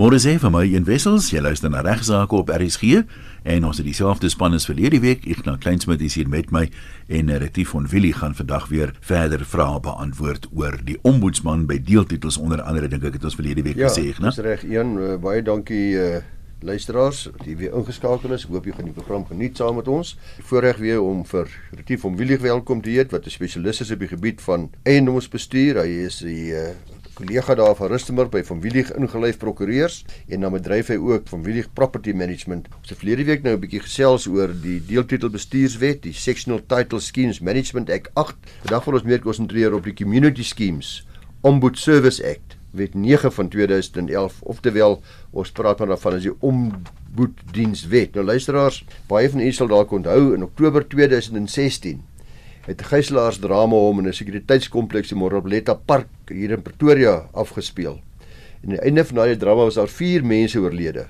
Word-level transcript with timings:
Môre 0.00 0.16
sê 0.16 0.38
vir 0.40 0.48
my 0.48 0.62
een 0.64 0.86
wissels, 0.88 1.26
jy 1.28 1.42
luister 1.44 1.68
na 1.68 1.82
regsaake 1.84 2.32
op 2.32 2.48
RSG 2.48 3.02
en 3.52 3.66
ons 3.68 3.76
het 3.76 3.84
dieselfde 3.84 4.30
span 4.32 4.56
as 4.56 4.64
verlede 4.64 4.96
week. 5.02 5.26
Ek 5.28 5.42
nou 5.44 5.58
Kleinsmid 5.60 6.00
is 6.00 6.14
hier 6.16 6.30
met 6.32 6.48
my 6.56 6.62
en 7.12 7.28
Retief 7.42 7.74
van 7.74 7.84
Willie 7.92 8.14
gaan 8.16 8.32
vandag 8.38 8.70
weer 8.70 8.94
verder 9.04 9.44
vrae 9.44 9.76
beantwoord 9.84 10.46
oor 10.56 10.78
die 10.88 10.96
ombudsman 11.04 11.66
by 11.68 11.76
deeltitels 11.84 12.38
onder 12.40 12.62
andere 12.64 12.88
dink 12.88 13.04
ek 13.10 13.18
het 13.18 13.26
ons 13.28 13.36
verlede 13.36 13.66
week 13.66 13.76
ja, 13.76 13.90
gesê, 13.92 14.06
né? 14.16 14.30
Ja, 14.30 14.32
dis 14.32 14.40
reg. 14.46 14.64
Een 14.70 14.94
uh, 14.96 15.18
baie 15.20 15.42
dankie 15.44 15.86
uh 16.00 16.22
luisteraars 16.60 17.22
wat 17.32 17.44
weer 17.56 17.72
ingeskakel 17.76 18.32
is. 18.36 18.42
Hoop 18.48 18.66
jy 18.68 18.74
gaan 18.76 18.88
die 18.88 18.96
program 18.96 19.26
geniet 19.28 19.56
saam 19.56 19.78
met 19.80 19.88
ons. 19.88 20.14
Voorreg 20.48 20.80
weer 20.80 21.00
om 21.00 21.22
vir 21.28 21.48
Retief 21.76 22.04
van 22.04 22.16
Willie 22.16 22.40
welkom 22.40 22.80
te 22.84 22.96
heet 22.96 23.12
wat 23.12 23.28
'n 23.28 23.36
spesialis 23.36 23.80
is 23.80 23.92
op 23.92 24.00
die 24.00 24.08
gebied 24.08 24.40
van 24.40 24.70
eiendomsbestuur. 24.84 25.80
Hy 25.84 26.08
is 26.08 26.20
die 26.24 26.56
uh 26.56 26.72
kollega 27.14 27.54
daar 27.54 27.74
van 27.76 27.90
Rustenburg 27.92 28.30
by 28.30 28.42
familie 28.46 28.84
ingelyf 28.96 29.38
prokureurs 29.38 30.04
en 30.28 30.46
dan 30.46 30.52
bedryf 30.52 30.92
hy 30.92 30.96
ook 30.96 31.28
familie 31.28 31.64
property 31.74 32.12
management. 32.12 32.68
Ons 32.80 32.92
het 32.92 32.98
verlede 32.98 33.24
week 33.24 33.42
nou 33.42 33.54
'n 33.56 33.60
bietjie 33.60 33.80
gesels 33.80 34.26
oor 34.26 34.52
die 34.52 34.80
deeltitel 34.86 35.30
bestuurswet, 35.30 36.02
die 36.02 36.12
Sectional 36.12 36.60
Title 36.66 37.00
Schemes 37.00 37.40
Management 37.40 37.90
Act 37.90 38.10
8. 38.14 38.36
Vandag 38.62 38.84
wil 38.84 38.94
ons 38.94 39.02
meer 39.02 39.20
konsentreer 39.20 39.74
op 39.74 39.84
die 39.84 39.94
Community 39.94 40.42
Schemes 40.42 41.06
Ombud 41.42 41.78
Service 41.78 42.20
Act 42.22 42.56
wet 42.70 42.94
9 42.94 43.32
van 43.32 43.48
2011 43.48 44.42
oftewel 44.42 45.02
ons 45.30 45.50
praat 45.50 45.78
maar 45.78 45.94
daarvan 45.94 46.18
as 46.18 46.26
die 46.26 46.34
omboeddienswet. 46.38 48.14
Nou 48.14 48.24
luisteraars, 48.24 48.84
baie 49.10 49.30
van 49.30 49.40
u 49.40 49.50
sal 49.52 49.70
dalk 49.72 49.92
onthou 49.92 50.34
in 50.34 50.46
Oktober 50.46 50.86
2016 50.86 52.04
het 52.70 52.80
'n 52.80 52.90
gijslaarsdrama 52.92 53.76
hom 53.76 53.98
in 53.98 54.08
'n 54.08 54.12
sekuriteitskompleks 54.12 55.10
in 55.10 55.16
Morabeletta 55.16 55.74
Park 55.74 56.08
hier 56.26 56.50
in 56.50 56.62
Pretoria 56.62 57.28
afgespeel. 57.32 58.00
En 58.62 58.68
aan 58.68 58.74
die 58.76 58.80
einde 58.80 59.04
van 59.04 59.16
daardie 59.16 59.36
drama 59.36 59.62
was 59.62 59.74
daar 59.74 59.88
4 59.88 60.24
mense 60.24 60.60
oorlede. 60.60 61.06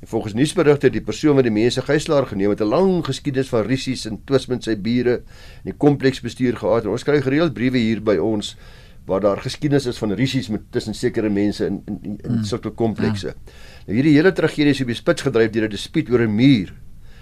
En 0.00 0.08
volgens 0.08 0.34
nuusberigte 0.34 0.86
het 0.86 0.92
die 0.92 1.02
persoon 1.02 1.34
wat 1.34 1.42
die 1.42 1.52
mense 1.52 1.82
gijslaar 1.82 2.26
geneem 2.26 2.50
het 2.50 2.60
'n 2.60 2.64
lang 2.64 3.04
geskiedenis 3.04 3.48
van 3.48 3.62
risies 3.62 4.04
en 4.04 4.20
twis 4.24 4.46
met 4.46 4.62
sy 4.62 4.80
bure 4.80 5.14
en 5.14 5.64
die 5.64 5.74
kompleksbestuur 5.76 6.56
gehad. 6.56 6.84
En 6.84 6.90
ons 6.90 7.02
kry 7.02 7.22
gereeld 7.22 7.52
briewe 7.52 7.78
hier 7.78 8.02
by 8.02 8.16
ons 8.16 8.56
waar 9.04 9.20
daar 9.20 9.40
geskiedenis 9.40 9.86
is 9.86 9.98
van 9.98 10.12
risies 10.12 10.48
met 10.48 10.60
tussen 10.70 10.94
sekere 10.94 11.28
mense 11.28 11.66
in 11.66 11.82
in 11.86 11.98
in, 12.02 12.18
in 12.22 12.30
hmm. 12.30 12.44
sulke 12.44 12.70
komplekse. 12.70 13.26
Ja. 13.26 13.52
Nou 13.86 13.94
hierdie 13.96 14.14
hele 14.14 14.32
tragedie 14.32 14.70
is 14.70 14.80
op 14.80 14.86
die 14.86 14.96
spits 14.96 15.22
gedryf 15.22 15.50
deur 15.50 15.64
'n 15.64 15.70
dispuut 15.70 16.10
oor 16.10 16.20
'n 16.20 16.34
muur 16.34 16.74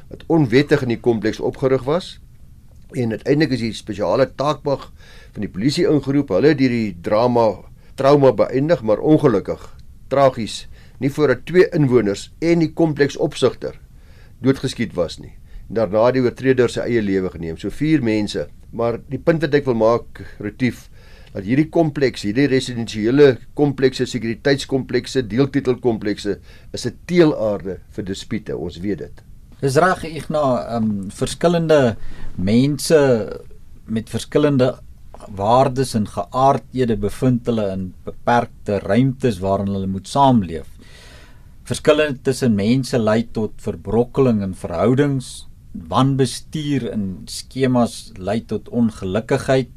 wat 0.08 0.24
onwettig 0.26 0.82
in 0.82 0.88
die 0.88 1.00
kompleks 1.00 1.40
opgerig 1.40 1.82
was 1.82 2.20
En 2.92 3.10
uiteindelik 3.10 3.52
is 3.54 3.60
die 3.60 3.72
spesiale 3.72 4.26
taakmag 4.34 4.90
van 5.32 5.44
die 5.44 5.50
polisie 5.50 5.86
ingeroep. 5.86 6.32
Hulle 6.34 6.54
het 6.54 6.62
hierdie 6.62 6.96
drama 7.02 7.50
trauma 8.00 8.32
beëindig, 8.32 8.80
maar 8.82 9.02
ongelukkig, 9.04 9.60
tragies, 10.08 10.64
nie 11.00 11.10
voordat 11.12 11.44
twee 11.48 11.66
inwoners 11.76 12.30
en 12.40 12.62
die 12.64 12.72
kompleks 12.72 13.18
opsigter 13.20 13.76
doodgeskiet 14.40 14.94
was 14.96 15.18
nie. 15.20 15.34
En 15.68 15.82
daarna 15.82 16.06
die 16.16 16.22
oortreder 16.24 16.72
sy 16.72 16.86
eie 16.86 17.02
lewe 17.04 17.30
geneem. 17.34 17.58
So 17.60 17.70
vier 17.70 18.02
mense. 18.02 18.46
Maar 18.72 19.00
die 19.10 19.20
punt 19.20 19.44
wat 19.44 19.54
ek 19.54 19.68
wil 19.68 19.76
maak, 19.78 20.22
retief, 20.40 20.88
dat 21.34 21.46
hierdie 21.46 21.68
kompleks, 21.70 22.24
hierdie 22.26 22.48
residensiële 22.50 23.34
komplekse, 23.58 24.06
sekuriteitskomplekse, 24.10 25.22
deeltitelkomplekse 25.30 26.38
is 26.72 26.86
'n 26.86 26.96
teelaarde 27.06 27.80
vir 27.94 28.04
dispute. 28.04 28.56
Ons 28.56 28.80
weet 28.80 28.98
dit. 28.98 29.29
Dis 29.60 29.76
reg 29.76 30.06
ek 30.08 30.30
na 30.32 30.44
ehm 30.76 30.86
um, 30.86 30.92
verskillende 31.12 31.96
mense 32.36 33.00
met 33.84 34.08
verskillende 34.08 34.70
waardes 35.36 35.92
en 35.98 36.06
geaardhede 36.08 36.96
bevind 36.96 37.48
hulle 37.50 37.66
in 37.74 37.82
beperkte 38.06 38.78
ruimtes 38.86 39.40
waarin 39.44 39.68
hulle 39.74 39.90
moet 39.90 40.08
saamleef. 40.08 40.68
Verskille 41.68 42.06
tussen 42.24 42.56
mense 42.56 42.98
lei 42.98 43.20
tot 43.36 43.52
verbrokkeling 43.60 44.40
in 44.42 44.56
verhoudings, 44.56 45.44
wanbestuur 45.92 46.88
in 46.90 47.04
skemas 47.28 48.14
lei 48.16 48.40
tot 48.40 48.72
ongelukkigheid 48.72 49.70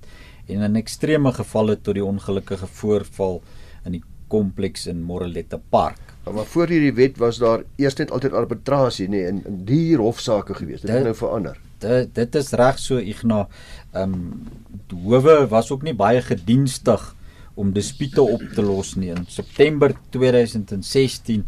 en 0.47 0.63
in 0.69 0.79
ekstreme 0.79 1.35
gevalle 1.35 1.75
tot 1.75 1.99
die 1.99 2.07
ongelukkige 2.07 2.71
voorval 2.79 3.41
in 3.85 3.99
die 3.99 4.03
kompleks 4.31 4.87
in 4.87 5.03
Moreletta 5.03 5.59
Park. 5.69 6.12
Maar 6.31 6.45
voor 6.45 6.67
hierdie 6.71 6.93
wet 6.93 7.17
was 7.19 7.37
daar 7.37 7.63
eers 7.75 7.97
net 7.99 8.11
altyd 8.11 8.33
arbitrasie 8.33 9.07
nê 9.07 9.17
nee, 9.17 9.27
in, 9.27 9.41
in 9.45 9.57
dier 9.67 9.99
hofsaake 9.99 10.55
gewees. 10.55 10.81
Dit, 10.81 10.91
het 10.93 11.03
nou 11.03 11.15
verander. 11.15 11.57
Dit 11.83 12.13
dit 12.15 12.35
is 12.39 12.53
reg 12.59 12.79
so 12.79 12.97
Igna. 12.97 13.47
Ehm 13.91 14.13
um, 14.13 15.03
howe 15.03 15.47
was 15.49 15.71
ook 15.71 15.83
nie 15.83 15.95
baie 15.97 16.21
gedienstig 16.21 17.15
om 17.59 17.73
dispute 17.73 18.21
op 18.21 18.41
te 18.55 18.63
los 18.63 18.95
nie. 18.95 19.11
In 19.11 19.25
September 19.27 19.93
2016 20.15 21.45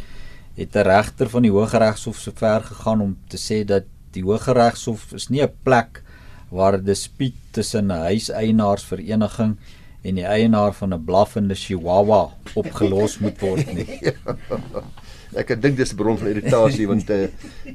het 0.56 0.76
'n 0.76 0.88
regter 0.88 1.30
van 1.30 1.42
die 1.42 1.52
Hooggeregshof 1.52 2.20
so 2.20 2.32
ver 2.36 2.62
gegaan 2.64 3.02
om 3.02 3.18
te 3.28 3.38
sê 3.38 3.66
dat 3.66 3.84
die 4.12 4.24
Hooggeregshof 4.24 5.14
is 5.14 5.30
nie 5.30 5.42
'n 5.42 5.54
plek 5.64 6.04
waar 6.50 6.78
'n 6.78 6.84
dispuut 6.84 7.36
tussen 7.52 7.88
'n 7.88 8.04
huiseienaarsvereniging 8.12 9.56
en 9.56 9.60
die 10.14 10.26
eienaar 10.26 10.74
van 10.74 10.94
'n 10.94 11.06
blaffende 11.06 11.56
chihuahua 11.56 12.30
opgelos 12.54 13.18
moet 13.20 13.42
word 13.42 13.74
nie. 13.74 14.14
ek 15.42 15.62
dink 15.62 15.78
dis 15.78 15.94
'n 15.94 15.98
bron 15.98 16.18
van 16.18 16.28
irritasie 16.28 16.88
want 16.88 17.10
uh, 17.10 17.28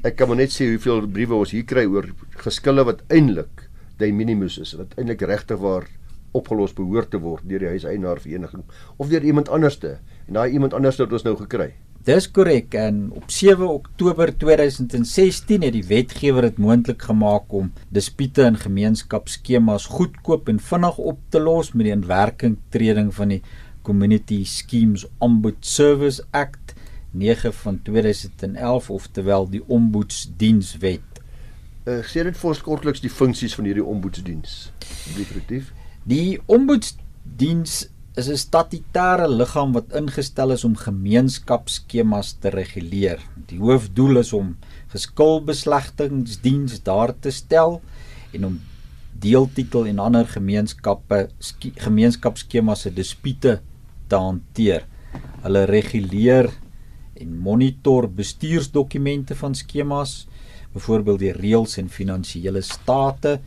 ek 0.03 0.17
kan 0.17 0.29
maar 0.29 0.37
net 0.37 0.53
sê 0.55 0.71
hoeveel 0.71 1.09
briewe 1.11 1.35
ons 1.35 1.51
hier 1.51 1.65
kry 1.65 1.85
oor 1.85 2.07
geskille 2.45 2.85
wat 2.85 3.03
eintlik 3.11 3.67
de 3.99 4.13
minimus 4.13 4.59
is 4.59 4.77
wat 4.79 4.95
eintlik 4.97 5.27
regtig 5.27 5.59
waar 5.59 5.89
opgelos 6.33 6.73
behoort 6.73 7.11
te 7.11 7.19
word 7.19 7.43
deur 7.45 7.59
die 7.59 7.75
huiseienaar 7.75 8.21
vereniging 8.23 8.63
of 8.97 9.09
deur 9.11 9.25
iemand 9.25 9.49
anderste 9.49 9.99
en 10.29 10.39
daai 10.39 10.53
iemand 10.53 10.75
anders 10.75 10.99
het 10.99 11.13
ons 11.13 11.27
nou 11.27 11.37
gekry. 11.37 11.75
Dis 12.01 12.25
korrek 12.33 12.73
en 12.81 13.11
op 13.13 13.29
7 13.29 13.67
Oktober 13.69 14.31
2016 14.39 15.67
het 15.67 15.75
die 15.75 15.85
wetgewer 15.85 16.47
dit 16.47 16.57
moontlik 16.57 17.03
gemaak 17.05 17.53
om 17.53 17.67
dispute 17.93 18.47
in 18.49 18.57
gemeenskapsskemas 18.57 19.85
goedkoop 19.93 20.49
en 20.49 20.63
vinnig 20.65 20.97
op 20.97 21.19
te 21.29 21.43
los 21.45 21.75
met 21.75 21.91
die 21.91 21.93
inwerkingtreding 21.93 23.13
van 23.13 23.35
die 23.35 23.43
Community 23.85 24.39
Schemes 24.49 25.05
Ombud 25.19 25.61
Service 25.61 26.25
Act 26.31 26.73
9 27.13 27.53
van 27.53 27.83
2011 27.85 28.91
oftewel 28.91 29.51
die 29.53 29.63
Ombudsdienswet. 29.69 31.21
Uh, 31.85 32.01
sê 32.09 32.25
dit 32.25 32.37
vir 32.41 32.53
ons 32.55 32.65
kortliks 32.65 33.05
die 33.05 33.13
funksies 33.13 33.53
van 33.59 33.69
hierdie 33.69 33.85
ombudsdiens. 33.85 34.71
Definitief. 35.19 35.75
Die 36.09 36.41
ombudsdiens 36.49 37.91
is 38.21 38.29
'n 38.29 38.37
statutêre 38.37 39.27
liggaam 39.29 39.73
wat 39.73 39.93
ingestel 40.01 40.53
is 40.53 40.65
om 40.65 40.77
gemeenskapsskemas 40.77 42.29
te 42.43 42.49
reguleer. 42.51 43.19
Die 43.49 43.59
hoofdoel 43.59 44.21
is 44.21 44.33
om 44.33 44.57
geskilbeslegtingsdiens 44.93 46.83
daar 46.83 47.13
te 47.21 47.31
stel 47.31 47.81
en 48.35 48.45
om 48.45 48.61
deeltitel 49.21 49.87
en 49.87 49.99
ander 49.99 50.27
gemeenskappe 50.27 51.29
gemeenskapsskemas 51.87 52.81
se 52.87 52.91
dispute 52.91 53.61
te 54.09 54.17
hanteer. 54.17 54.87
Hulle 55.43 55.65
reguleer 55.65 56.51
en 57.21 57.39
monitor 57.39 58.09
bestuursdokumente 58.09 59.35
van 59.35 59.55
skemas, 59.55 60.27
byvoorbeeld 60.73 61.19
die 61.19 61.33
reëls 61.33 61.79
en 61.79 61.89
finansiële 61.89 62.63
state 62.63 63.41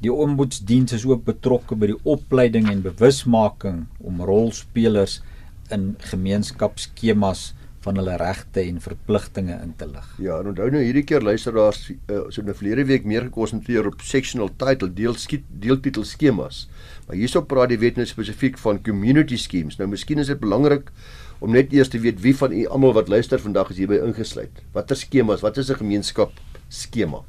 Die 0.00 0.12
ombudsdiens 0.12 0.94
is 0.96 1.04
ook 1.04 1.26
betrokke 1.26 1.76
by 1.76 1.90
die 1.90 1.98
opleiding 2.08 2.70
en 2.72 2.80
bewusmaking 2.80 3.82
om 3.98 4.22
rolspelers 4.24 5.18
in 5.74 5.92
gemeenskapsskemas 6.12 7.50
van 7.84 7.96
hulle 7.96 8.16
regte 8.20 8.60
en 8.60 8.80
verpligtinge 8.80 9.56
in 9.64 9.72
te 9.76 9.86
lig. 9.88 10.08
Ja, 10.20 10.38
en 10.40 10.50
onthou 10.50 10.68
nou 10.72 10.82
hierdie 10.84 11.04
keer 11.08 11.24
luisteraars 11.24 11.86
uh, 11.90 12.26
so 12.28 12.42
'n 12.42 12.54
verlede 12.54 12.84
week 12.84 13.04
meer 13.04 13.28
gekonsentreer 13.28 13.86
op 13.86 14.00
sectional 14.00 14.50
title 14.56 14.92
deel 14.92 15.14
skiet 15.14 15.44
deeltitel 15.48 16.04
skemas. 16.04 16.68
Maar 17.06 17.16
hierso 17.16 17.42
praat 17.42 17.68
die 17.68 17.78
wet 17.78 17.96
nou 17.96 18.06
spesifiek 18.06 18.58
van 18.58 18.82
community 18.82 19.36
schemes. 19.36 19.78
Nou 19.78 19.88
miskien 19.88 20.18
is 20.18 20.26
dit 20.26 20.40
belangrik 20.40 20.92
om 21.40 21.52
net 21.52 21.72
eers 21.72 21.88
te 21.88 21.98
weet 21.98 22.20
wie 22.20 22.36
van 22.36 22.52
u 22.52 22.66
almal 22.66 22.92
wat 22.92 23.08
luister 23.08 23.40
vandag 23.40 23.70
is 23.70 23.76
hierby 23.76 24.00
ingesluit. 24.00 24.62
Watter 24.72 24.96
skemas? 24.96 25.40
Wat 25.40 25.56
is 25.56 25.70
'n 25.70 25.80
gemeenskap 25.80 26.32
skema? 26.68 27.24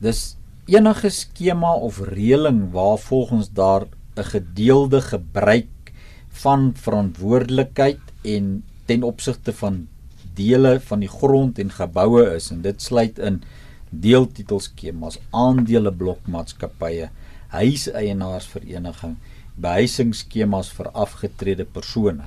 Dis 0.00 0.36
enige 0.70 1.10
skema 1.10 1.72
of 1.82 1.98
reëling 2.06 2.68
waar 2.70 2.98
volgens 2.98 3.50
daar 3.50 3.86
'n 4.14 4.22
gedeelde 4.22 5.00
gebruik 5.00 5.92
van 6.28 6.72
verantwoordelikheid 6.74 8.00
en 8.22 8.64
ten 8.84 9.02
opsigte 9.02 9.52
van 9.52 9.88
dele 10.34 10.80
van 10.80 11.00
die 11.00 11.08
grond 11.08 11.58
en 11.58 11.70
geboue 11.70 12.34
is 12.34 12.50
en 12.50 12.62
dit 12.62 12.82
sluit 12.82 13.18
in 13.18 13.42
deeltitelskemas, 13.90 15.18
aandeleblokmaatskappye, 15.30 17.08
huiseienaarsvereniging, 17.48 19.16
behuisingsskemas 19.54 20.70
vir 20.72 20.90
afgetrede 20.94 21.64
persone. 21.64 22.24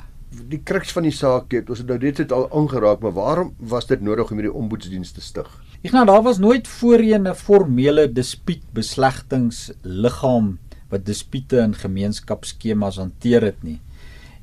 Die 0.50 0.60
kruks 0.64 0.92
van 0.92 1.04
die 1.04 1.16
saak 1.16 1.52
het 1.52 1.70
ons 1.70 1.80
het 1.80 1.88
nou 1.88 1.98
dit 2.00 2.32
al 2.32 2.50
aangeraak, 2.52 3.00
maar 3.00 3.16
waarom 3.16 3.54
was 3.58 3.88
dit 3.88 4.02
nodig 4.02 4.32
om 4.32 4.38
hierdie 4.38 4.58
ombudsdiens 4.60 5.12
te 5.12 5.22
stig? 5.22 5.48
Ek 5.84 5.92
nou 5.92 6.06
daar 6.08 6.22
was 6.24 6.38
nooit 6.40 6.64
voorheen 6.68 7.28
'n 7.28 7.36
formele 7.36 8.08
dispuutbeslegtingsliggaam 8.08 10.60
wat 10.90 11.06
dispute 11.06 11.58
in 11.58 11.76
gemeenskapsskemas 11.76 12.98
hanteer 12.98 13.42
het 13.42 13.64
nie. 13.64 13.82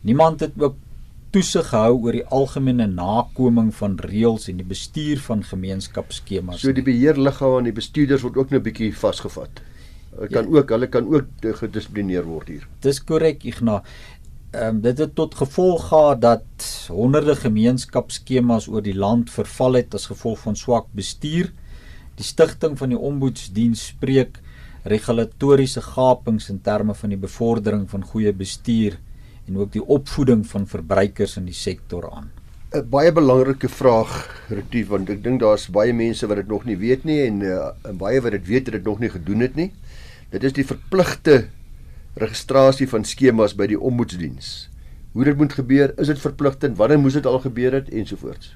Niemand 0.02 0.40
het 0.40 0.52
ook 0.58 0.74
toesig 1.30 1.70
hou 1.70 2.02
oor 2.02 2.12
die 2.12 2.26
algemene 2.26 2.86
nakoming 2.86 3.74
van 3.74 3.98
reëls 4.02 4.48
en 4.50 4.56
die 4.56 4.66
bestuur 4.66 5.18
van 5.18 5.44
gemeenskapsskemas. 5.46 6.60
So 6.60 6.72
die 6.72 6.84
beheerliggame 6.84 7.58
en 7.58 7.64
die 7.64 7.72
bestuurders 7.72 8.22
word 8.22 8.36
ook 8.36 8.50
nou 8.50 8.60
'n 8.60 8.62
bietjie 8.62 8.96
vasgevat. 8.96 9.50
Hulle 10.10 10.28
kan 10.28 10.44
ja. 10.44 10.50
ook 10.58 10.68
hulle 10.68 10.86
kan 10.86 11.06
ook 11.06 11.24
gedissiplineer 11.40 12.26
word 12.26 12.48
hier. 12.48 12.66
Dis 12.80 13.04
korrek 13.04 13.44
Ignas. 13.44 13.82
Ehm 14.50 14.66
um, 14.66 14.80
dit 14.82 14.98
het 14.98 15.14
tot 15.14 15.34
gevolg 15.34 15.88
gehad 15.88 16.20
dat 16.20 16.66
honderde 16.88 17.36
gemeenskapsskemas 17.36 18.66
oor 18.66 18.82
die 18.82 18.96
land 18.98 19.30
verval 19.30 19.78
het 19.78 19.94
as 19.94 20.08
gevolg 20.10 20.40
van 20.42 20.56
swak 20.56 20.88
bestuur. 20.90 21.52
Die 22.18 22.26
stigting 22.26 22.74
van 22.78 22.90
die 22.90 22.98
ombudsdiens 22.98 23.84
spreek 23.92 24.40
regulatoriese 24.82 25.80
gapings 25.80 26.48
in 26.50 26.58
terme 26.66 26.94
van 26.94 27.14
die 27.14 27.18
bevordering 27.18 27.84
van 27.90 28.02
goeie 28.02 28.32
bestuur 28.32 28.98
en 29.46 29.60
ook 29.62 29.70
die 29.72 29.84
opvoeding 29.86 30.42
van 30.46 30.66
verbruikers 30.66 31.36
in 31.36 31.46
die 31.46 31.54
sektor 31.54 32.10
aan. 32.10 32.32
'n 32.74 32.88
Baie 32.90 33.12
belangrike 33.12 33.68
vraag, 33.68 34.10
Retief, 34.48 34.88
want 34.88 35.10
ek 35.10 35.22
dink 35.22 35.40
daar's 35.40 35.68
baie 35.70 35.92
mense 35.92 36.26
wat 36.26 36.42
dit 36.42 36.48
nog 36.48 36.64
nie 36.64 36.76
weet 36.76 37.04
nie 37.04 37.20
en 37.22 37.40
uh, 37.40 37.70
baie 37.92 38.20
wat 38.20 38.32
dit 38.32 38.46
weet 38.46 38.66
het 38.66 38.74
dit 38.82 38.84
nog 38.84 38.98
nie 38.98 39.10
gedoen 39.10 39.40
het 39.40 39.54
nie. 39.54 39.72
Dit 40.30 40.42
is 40.44 40.52
die 40.52 40.66
verpligte 40.66 41.48
registrasie 42.18 42.88
van 42.90 43.04
skemas 43.06 43.54
by 43.54 43.68
die 43.70 43.78
ombudsdiens. 43.78 44.68
Hoe 45.14 45.24
dit 45.26 45.36
moet 45.38 45.52
gebeur, 45.54 45.92
is 45.98 46.10
dit 46.10 46.18
verpligtend? 46.18 46.78
Wanneer 46.78 46.98
moes 47.02 47.18
dit 47.18 47.26
al 47.26 47.40
gebeur 47.42 47.74
het 47.74 47.90
ensovoorts? 47.90 48.54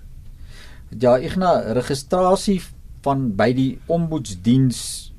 Ja, 0.95 1.17
ek 1.19 1.37
na 1.41 1.57
registrasie 1.75 2.61
van 3.05 3.33
by 3.39 3.51
die 3.55 3.71
ombudsdiens 3.91 5.13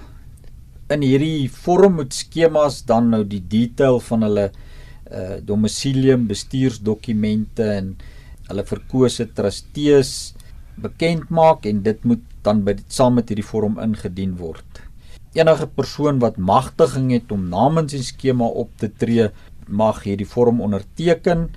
In 0.89 1.01
hierdie 1.01 1.49
vorm 1.49 1.93
moet 1.95 2.13
skemas 2.13 2.85
dan 2.85 3.09
nou 3.09 3.27
die 3.27 3.47
detail 3.47 3.99
van 3.99 4.21
hulle 4.21 4.51
uh 5.11 5.35
domicilium 5.45 6.27
bestuursdokumente 6.27 7.63
en 7.63 7.97
hulle 8.47 8.65
verkose 8.65 9.33
trustees 9.33 10.33
bekend 10.75 11.29
maak 11.29 11.65
en 11.65 11.83
dit 11.83 12.03
moet 12.03 12.21
dan 12.41 12.63
by 12.63 12.75
saam 12.87 13.13
met 13.19 13.29
hierdie 13.29 13.45
vorm 13.45 13.79
ingedien 13.79 14.37
word 14.37 14.81
enige 15.33 15.67
persoon 15.67 16.19
wat 16.21 16.37
magtiging 16.37 17.11
het 17.11 17.31
om 17.31 17.49
namens 17.49 17.93
die 17.95 18.03
skema 18.03 18.45
op 18.45 18.71
te 18.77 18.89
tree, 18.89 19.29
mag 19.67 20.03
hierdie 20.03 20.29
vorm 20.29 20.61
onderteken. 20.61 21.49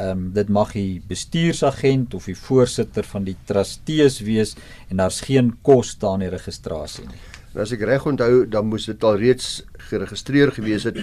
Ehm 0.00 0.10
um, 0.10 0.30
dit 0.32 0.48
mag 0.48 0.72
die 0.72 1.02
bestuursagent 1.08 2.14
of 2.14 2.24
die 2.30 2.36
voorsitter 2.36 3.04
van 3.04 3.26
die 3.26 3.36
trustees 3.44 4.20
wees 4.24 4.54
en 4.88 4.96
daar's 4.96 5.20
geen 5.20 5.52
koste 5.62 6.08
aan 6.08 6.24
die 6.24 6.32
registrasie 6.32 7.04
nie. 7.04 7.20
En 7.50 7.64
as 7.64 7.72
ek 7.74 7.82
reg 7.82 8.04
onthou, 8.06 8.44
dan 8.46 8.68
moes 8.70 8.84
dit 8.86 9.04
al 9.04 9.16
reeds 9.18 9.64
geregistreer 9.90 10.52
gewees 10.54 10.86
het 10.86 11.00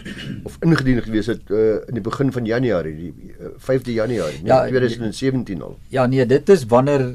of 0.47 0.56
ingedien 0.63 1.01
gewees 1.03 1.27
het 1.27 1.50
uh, 1.51 1.81
in 1.91 2.00
die 2.00 2.03
begin 2.03 2.31
van 2.31 2.47
Januarie, 2.47 2.94
die 2.95 3.33
uh, 3.35 3.51
5de 3.68 3.97
Januarie, 3.97 4.39
ja, 4.47 4.62
2017 4.69 5.62
al. 5.62 5.75
Ja 5.91 6.06
nee, 6.07 6.25
dit 6.25 6.50
is 6.50 6.63
wanneer 6.71 7.09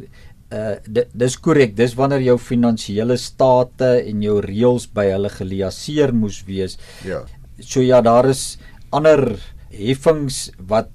uh 0.53 1.05
dis 1.15 1.37
korrek 1.41 1.77
dis 1.77 1.95
wanneer 1.97 2.25
jou 2.27 2.39
finansiële 2.39 3.17
state 3.21 3.89
en 4.05 4.25
jou 4.25 4.41
reëls 4.45 4.89
by 4.95 5.07
hulle 5.15 5.31
geliaseer 5.33 6.13
moes 6.13 6.43
wees. 6.49 6.79
Ja. 7.09 7.23
So 7.61 7.81
ja, 7.81 8.03
daar 8.05 8.29
is 8.29 8.59
ander 8.93 9.39
heffings 9.73 10.51
wat 10.69 10.91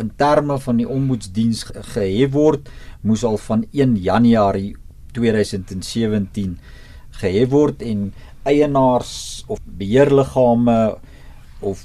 in 0.00 0.10
terme 0.18 0.58
van 0.62 0.78
die 0.80 0.88
ombudsdiens 0.88 1.64
gehef 1.94 2.32
word, 2.34 2.68
moes 3.02 3.24
al 3.26 3.38
van 3.42 3.64
1 3.72 3.96
Januarie 4.02 4.74
2017 5.16 6.56
gehef 7.22 7.50
word 7.52 7.82
en 7.84 8.12
eienaars 8.48 9.44
of 9.52 9.60
beheerliggame 9.78 10.96
of 11.60 11.82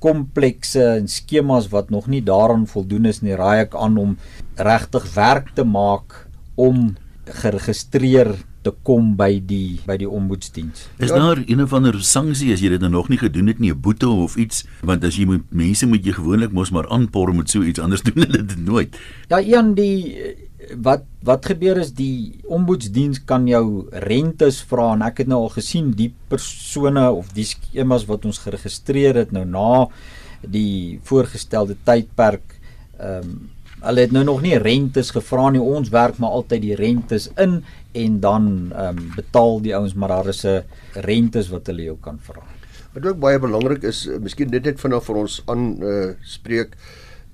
komplekse 0.00 0.84
en 0.96 1.08
skemas 1.12 1.68
wat 1.74 1.90
nog 1.92 2.06
nie 2.08 2.22
daaraan 2.24 2.64
voldoen 2.70 3.10
is 3.10 3.20
nie, 3.20 3.36
raai 3.36 3.66
ek 3.66 3.76
aan 3.76 3.98
om 4.00 4.16
regtig 4.56 5.04
werk 5.16 5.52
te 5.56 5.66
maak 5.66 6.29
om 6.60 6.90
geregistreer 7.30 8.34
te 8.64 8.72
kom 8.84 9.14
by 9.16 9.38
die 9.40 9.80
by 9.88 9.96
die 10.00 10.08
ombudsdiens. 10.08 10.84
Is 11.00 11.12
daar 11.14 11.40
een 11.40 11.62
of 11.64 11.72
ander 11.76 11.96
sanksie 12.04 12.50
as 12.52 12.60
jy 12.60 12.74
dit 12.74 12.82
nou 12.84 12.90
nog 12.92 13.08
nie 13.08 13.20
gedoen 13.20 13.48
het 13.48 13.60
nie, 13.62 13.72
'n 13.72 13.80
boete 13.80 14.08
of 14.08 14.36
iets, 14.36 14.66
want 14.84 15.04
as 15.04 15.16
jy 15.16 15.24
moet 15.24 15.44
mense 15.48 15.86
moet 15.86 16.04
jy 16.04 16.12
gewoonlik 16.12 16.52
mos 16.52 16.70
maar 16.70 16.88
aanpor 16.88 17.34
met 17.34 17.48
so 17.48 17.62
iets 17.62 17.80
anders 17.80 18.02
doen 18.08 18.20
hulle 18.24 18.44
dit 18.44 18.64
nooit. 18.64 18.96
Ja, 19.28 19.40
een 19.40 19.74
die 19.74 20.36
wat 20.76 21.04
wat 21.24 21.46
gebeur 21.46 21.78
is 21.80 21.92
die 21.96 22.40
ombudsdiens 22.48 23.24
kan 23.24 23.46
jou 23.48 23.88
rentes 23.92 24.60
vra 24.62 24.92
en 24.94 25.02
ek 25.02 25.24
het 25.24 25.28
nou 25.28 25.40
al 25.46 25.54
gesien 25.56 25.90
die 25.96 26.12
persone 26.28 27.10
of 27.10 27.32
die 27.36 27.44
skemas 27.44 28.06
wat 28.08 28.24
ons 28.24 28.38
geregistreer 28.44 29.16
het 29.16 29.32
nou 29.32 29.44
na 29.44 29.88
die 30.40 31.00
voorgestelde 31.04 31.76
tydperk 31.84 32.60
ehm 32.98 33.24
um, 33.24 33.48
Hulle 33.80 34.00
het 34.00 34.12
nou 34.12 34.24
nog 34.24 34.42
nie 34.44 34.58
rentes 34.60 35.10
gevra 35.10 35.50
nie. 35.50 35.60
Ons 35.60 35.88
werk 35.88 36.18
maar 36.20 36.36
altyd 36.36 36.62
die 36.62 36.76
rentes 36.76 37.30
in 37.40 37.60
en 37.96 38.20
dan 38.20 38.48
ehm 38.70 38.98
um, 38.98 39.12
betaal 39.16 39.60
die 39.64 39.74
ouens 39.76 39.94
maar 39.94 40.08
daar 40.08 40.28
is 40.28 40.44
'n 40.44 40.62
rentes 40.94 41.48
wat 41.48 41.66
hulle 41.66 41.82
jou 41.82 41.96
kan 42.00 42.18
vra. 42.22 42.42
Wat 42.92 43.06
ook 43.06 43.18
baie 43.18 43.38
belangrik 43.38 43.82
is, 43.82 44.06
eh, 44.06 44.18
miskien 44.18 44.50
dit 44.50 44.64
net 44.64 44.80
vanaf 44.80 45.04
vir 45.04 45.16
ons 45.16 45.42
aan 45.46 45.82
uh, 45.82 46.10
spreek 46.22 46.76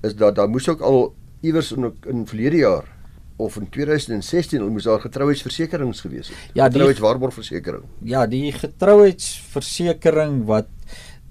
is 0.01 0.15
dat 0.15 0.35
daar 0.35 0.49
moes 0.49 0.69
ook 0.69 0.81
al 0.81 1.15
iewers 1.41 1.71
in 1.71 1.93
in 2.05 2.27
verlede 2.27 2.57
jaar 2.57 2.97
of 3.37 3.55
in 3.55 3.69
2016 3.69 4.61
al 4.61 4.69
moes 4.69 4.83
daar 4.83 4.99
getrouheidsversekerings 4.99 6.01
gewees 6.01 6.27
het. 6.27 6.37
Ja, 6.53 6.65
getrouheidswaarborgversekering. 6.65 7.83
Ja, 8.01 8.25
die 8.27 8.51
getrouheidsversekering 8.51 10.45
wat 10.45 10.67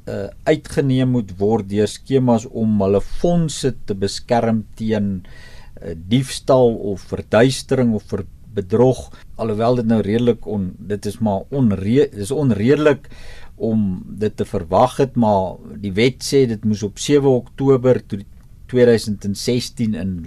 uh, 0.07 0.29
uitgeneem 0.47 1.15
moet 1.17 1.35
word 1.39 1.69
deur 1.71 1.91
skemas 1.91 2.47
om 2.47 2.81
hulle 2.83 3.03
fondse 3.03 3.73
te 3.87 3.95
beskerm 3.99 4.65
teen 4.79 5.11
uh, 5.23 5.95
diefstal 5.95 6.75
of 6.93 7.07
verduistering 7.11 7.95
of 7.95 8.07
ver 8.13 8.27
bedrog 8.57 9.11
alhoewel 9.37 9.77
dit 9.83 9.89
nou 9.91 9.99
redelik 10.01 10.47
on 10.49 10.71
dit 10.93 11.07
is 11.11 11.19
maar 11.21 11.43
onre 11.53 12.07
dis 12.13 12.31
onredelik 12.33 13.11
om 13.57 13.83
dit 14.23 14.33
te 14.37 14.47
verwag 14.49 14.97
het 15.03 15.19
maar 15.21 15.59
die 15.83 15.93
wet 15.97 16.25
sê 16.25 16.47
dit 16.49 16.65
moes 16.65 16.85
op 16.87 16.97
7 17.01 17.29
Oktober 17.29 18.01
2016 18.73 19.95
in 19.95 20.19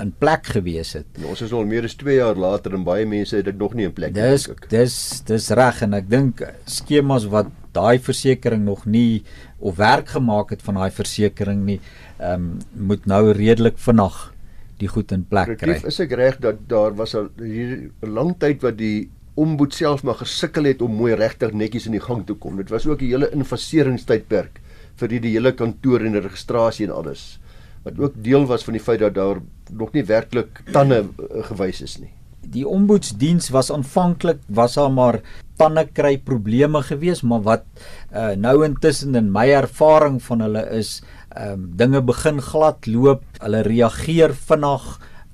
in 0.00 0.12
plek 0.16 0.46
gewees 0.54 0.94
het. 0.96 1.08
Nou, 1.20 1.34
ons 1.34 1.42
is 1.44 1.50
al 1.52 1.66
meer 1.68 1.84
as 1.84 1.94
2 2.00 2.14
jaar 2.16 2.38
later 2.40 2.72
en 2.76 2.86
baie 2.86 3.04
mense 3.08 3.36
het 3.36 3.44
dit 3.50 3.58
nog 3.60 3.74
nie 3.76 3.84
in 3.84 3.92
plek 3.92 4.14
nie. 4.14 4.22
Dis 4.32 4.46
dis 4.72 4.94
dis 5.28 5.48
reg 5.58 5.82
en 5.84 5.96
ek 5.98 6.08
dink 6.08 6.40
skemas 6.64 7.26
wat 7.32 7.50
daai 7.72 7.98
versekerings 7.98 8.64
nog 8.64 8.84
nie 8.86 9.22
of 9.58 9.76
werk 9.76 10.08
gemaak 10.08 10.50
het 10.50 10.62
van 10.62 10.74
daai 10.74 10.90
versekerings 10.90 11.64
nie, 11.64 11.80
ehm 12.18 12.34
um, 12.34 12.58
moet 12.90 13.06
nou 13.06 13.32
redelik 13.32 13.78
vinnig 13.78 14.32
die 14.80 14.88
goed 14.88 15.12
in 15.12 15.24
plek 15.28 15.56
kry. 15.58 15.74
Retief, 15.74 15.88
is 15.92 16.00
ek 16.00 16.12
reg 16.16 16.38
dat 16.40 16.62
daar 16.68 16.94
was 16.96 17.14
'n 17.14 17.90
lang 18.00 18.34
tyd 18.38 18.62
wat 18.62 18.78
die 18.78 19.10
omboed 19.34 19.74
self 19.74 20.02
maar 20.02 20.18
gesukkel 20.20 20.64
het 20.64 20.82
om 20.82 20.94
mooi 20.94 21.14
regtig 21.14 21.52
netjies 21.52 21.86
in 21.86 21.92
die 21.92 22.06
gang 22.06 22.26
te 22.26 22.34
kom. 22.34 22.56
Dit 22.56 22.70
was 22.70 22.86
ook 22.86 23.02
'n 23.02 23.12
hele 23.12 23.30
invaseringstydperk 23.30 24.60
vir 24.96 25.08
die, 25.08 25.20
die 25.20 25.32
hele 25.32 25.52
kantoor 25.52 26.00
en 26.00 26.20
registrasie 26.20 26.86
en 26.86 26.94
alles 26.94 27.38
wat 27.82 27.98
ook 27.98 28.14
deel 28.22 28.46
was 28.46 28.64
van 28.64 28.76
die 28.76 28.82
feit 28.82 29.00
dat 29.00 29.14
daar 29.14 29.40
nog 29.72 29.92
nie 29.92 30.04
werklik 30.04 30.60
tande 30.72 31.00
eh, 31.00 31.44
gewys 31.48 31.80
is 31.80 31.98
nie. 31.98 32.12
Die 32.40 32.66
ombudsdiens 32.68 33.48
was 33.48 33.70
aanvanklik 33.72 34.38
was 34.46 34.76
al 34.76 34.90
maar 34.90 35.20
tande 35.60 35.84
kry 35.92 36.16
probleme 36.24 36.80
gewees, 36.88 37.22
maar 37.22 37.44
wat 37.44 37.66
uh, 38.10 38.32
nou 38.36 38.60
intussen 38.64 39.18
in 39.18 39.30
my 39.32 39.46
ervaring 39.60 40.20
van 40.24 40.46
hulle 40.46 40.64
is, 40.80 40.98
ehm 41.30 41.52
um, 41.60 41.66
dinge 41.78 42.00
begin 42.02 42.40
glad 42.42 42.88
loop. 42.90 43.22
Hulle 43.38 43.62
reageer 43.66 44.34
vinnig 44.48 44.86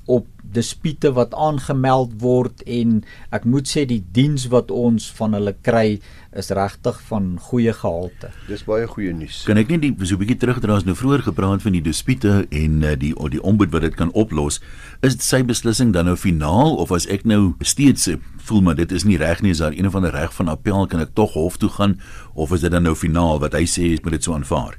op 0.06 0.26
dispute 0.56 1.10
wat 1.12 1.34
aangemeld 1.34 2.14
word 2.22 2.62
en 2.70 3.00
ek 3.34 3.44
moet 3.44 3.68
sê 3.68 3.84
die 3.88 4.00
diens 4.14 4.46
wat 4.52 4.70
ons 4.70 5.08
van 5.18 5.34
hulle 5.36 5.52
kry 5.66 5.98
is 6.36 6.50
regtig 6.54 6.98
van 7.08 7.34
goeie 7.48 7.72
gehalte. 7.74 8.30
Dis 8.48 8.64
baie 8.68 8.86
goeie 8.88 9.12
nuus. 9.16 9.42
Kan 9.48 9.60
ek 9.60 9.72
net 9.72 9.82
die 9.82 9.92
so 10.04 10.14
'n 10.14 10.22
bietjie 10.22 10.38
terugdra 10.38 10.76
as 10.76 10.86
nou 10.86 10.94
vroeër 10.94 11.26
gepraat 11.26 11.62
van 11.62 11.72
die 11.72 11.82
dispute 11.82 12.46
en 12.50 12.82
uh, 12.82 12.94
die 12.94 13.14
die 13.30 13.42
ombud 13.42 13.72
wat 13.72 13.82
dit 13.82 13.96
kan 13.96 14.12
oplos, 14.12 14.60
is 15.02 15.16
sy 15.20 15.42
beslissing 15.42 15.92
dan 15.92 16.06
nou 16.06 16.16
finaal 16.16 16.76
of 16.76 16.92
as 16.92 17.06
ek 17.06 17.24
nou 17.24 17.54
steeds 17.60 18.08
voel 18.38 18.62
maar 18.62 18.76
dit 18.76 18.92
is 18.92 19.04
nie 19.04 19.18
reg 19.18 19.42
nie, 19.42 19.50
is 19.50 19.58
daar 19.58 19.74
een 19.74 19.86
of 19.86 19.94
ander 19.94 20.12
reg 20.12 20.32
van 20.32 20.48
appel 20.48 20.86
kan 20.86 21.00
ek 21.00 21.14
tog 21.14 21.32
hof 21.32 21.56
toe 21.56 21.70
gaan 21.70 22.00
of 22.34 22.52
is 22.52 22.60
dit 22.60 22.70
dan 22.70 22.82
nou 22.82 22.94
finaal 22.94 23.40
wat 23.40 23.52
hy 23.52 23.64
sê 23.66 23.98
moet 24.02 24.12
dit 24.12 24.22
so 24.22 24.34
aanvaar? 24.34 24.78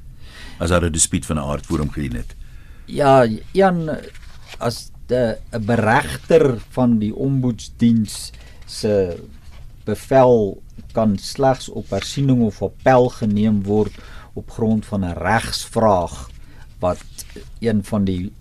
As 0.58 0.70
daar 0.70 0.84
'n 0.84 0.92
dispuut 0.92 1.26
van 1.26 1.36
'n 1.36 1.44
aard 1.44 1.66
voor 1.66 1.78
hom 1.78 1.90
gedien 1.90 2.16
het. 2.16 2.34
Ja, 2.86 3.26
Jan 3.52 3.90
as 4.58 4.90
'n 5.10 5.64
beregter 5.64 6.58
van 6.70 6.98
die 6.98 7.14
ombudsdiens 7.14 8.32
se 8.66 9.16
bevel 9.84 10.62
kan 10.92 11.18
slegs 11.18 11.68
op 11.68 11.90
hersiening 11.90 12.42
of 12.42 12.62
appel 12.62 13.08
geneem 13.08 13.62
word 13.62 13.94
op 14.34 14.50
grond 14.50 14.86
van 14.86 15.04
'n 15.04 15.18
regsvraag 15.18 16.30
wat 16.78 17.04
een 17.60 17.84
van 17.84 18.04
die 18.04 18.32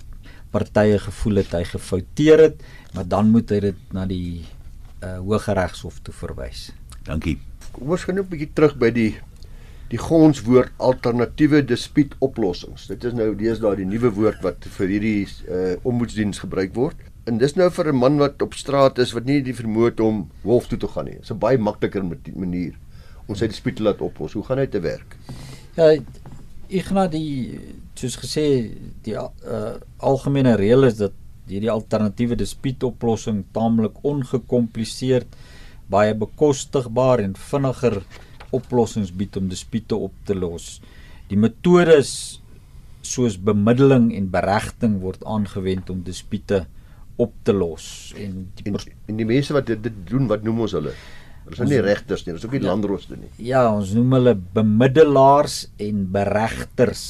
partye 0.50 1.00
gevoel 1.00 1.36
het 1.36 1.52
hy 1.52 1.64
gefouteer 1.64 2.40
het, 2.40 2.64
maar 2.94 3.08
dan 3.08 3.30
moet 3.30 3.50
hy 3.50 3.60
dit 3.60 3.80
na 3.92 4.06
die 4.06 4.46
uh, 5.04 5.18
Hooggeregshof 5.18 6.00
toe 6.02 6.14
verwys. 6.14 6.72
Dankie. 7.04 7.38
Kom 7.72 7.92
ons 7.92 8.04
gaan 8.04 8.16
nou 8.16 8.26
'n 8.26 8.30
bietjie 8.30 8.54
terug 8.54 8.78
by 8.78 8.90
die 8.92 9.18
die 9.92 10.00
gonswoord 10.00 10.74
alternatiewe 10.84 11.62
dispuutoplossings. 11.64 12.88
Dit 12.92 13.06
is 13.08 13.14
nou 13.16 13.30
deesdae 13.40 13.78
die 13.80 13.88
nuwe 13.88 14.12
woord 14.18 14.42
wat 14.44 14.68
vir 14.78 14.92
hierdie 14.92 15.28
uh, 15.48 15.76
ombudsdiens 15.88 16.42
gebruik 16.44 16.74
word. 16.76 17.06
En 17.28 17.40
dis 17.40 17.56
nou 17.56 17.70
vir 17.72 17.92
'n 17.92 17.96
man 17.96 18.18
wat 18.20 18.42
op 18.42 18.54
straat 18.54 19.00
is 19.00 19.14
wat 19.14 19.26
nie 19.26 19.42
die 19.42 19.56
vermoë 19.56 19.92
het 19.92 20.00
om 20.00 20.28
hof 20.44 20.68
toe 20.68 20.78
te 20.80 20.88
gaan 20.88 21.06
nie. 21.06 21.16
Dit 21.20 21.24
is 21.24 21.32
'n 21.32 21.40
baie 21.40 21.58
makliker 21.58 22.04
manier 22.36 22.74
om 23.28 23.36
sy 23.36 23.48
dispuut 23.48 23.80
laat 23.80 24.02
oplos. 24.02 24.34
Hoe 24.34 24.44
gaan 24.44 24.58
hy 24.58 24.68
te 24.68 24.80
werk? 24.80 25.16
Ja, 25.76 25.96
Ignas 26.68 27.12
die 27.12 27.60
soos 27.96 28.18
gesê 28.20 28.76
die 29.04 29.16
uh, 29.16 29.76
algemene 30.04 30.56
reël 30.56 30.84
is 30.84 30.98
dat 30.98 31.14
hierdie 31.48 31.72
alternatiewe 31.72 32.36
dispuutoplossing 32.36 33.46
taamlik 33.56 34.04
ongekompliseerd, 34.04 35.28
baie 35.88 36.14
bekostigbaar 36.14 37.24
en 37.24 37.36
vinniger 37.36 38.02
oplossings 38.56 39.12
bied 39.12 39.38
om 39.38 39.50
dispute 39.52 39.96
op 39.96 40.14
te 40.26 40.36
los. 40.36 40.78
Die 41.28 41.38
metodes 41.40 42.42
soos 43.08 43.38
bemiddeling 43.40 44.10
en 44.16 44.32
beregting 44.32 45.00
word 45.04 45.24
aangewend 45.28 45.90
om 45.90 46.04
dispute 46.04 46.66
op 47.18 47.34
te 47.48 47.54
los 47.56 48.14
en 48.20 48.44
die, 48.58 48.68
en, 48.70 48.78
en 49.10 49.22
die 49.22 49.26
mense 49.26 49.56
wat 49.56 49.70
dit, 49.70 49.80
dit 49.88 49.96
doen, 50.10 50.28
wat 50.30 50.44
noem 50.46 50.66
ons 50.68 50.76
hulle? 50.78 50.94
Hulle 51.48 51.64
is 51.64 51.72
nie 51.72 51.80
regters 51.82 52.26
nie, 52.26 52.34
hulle 52.34 52.42
is 52.42 52.46
ook 52.46 52.58
nie 52.58 52.62
ja, 52.62 52.68
landrooste 52.68 53.18
nie. 53.18 53.32
Ja, 53.50 53.64
ons 53.72 53.94
noem 53.96 54.18
hulle 54.18 54.36
bemiddelaars 54.58 55.62
en 55.84 56.04
beregters. 56.14 57.04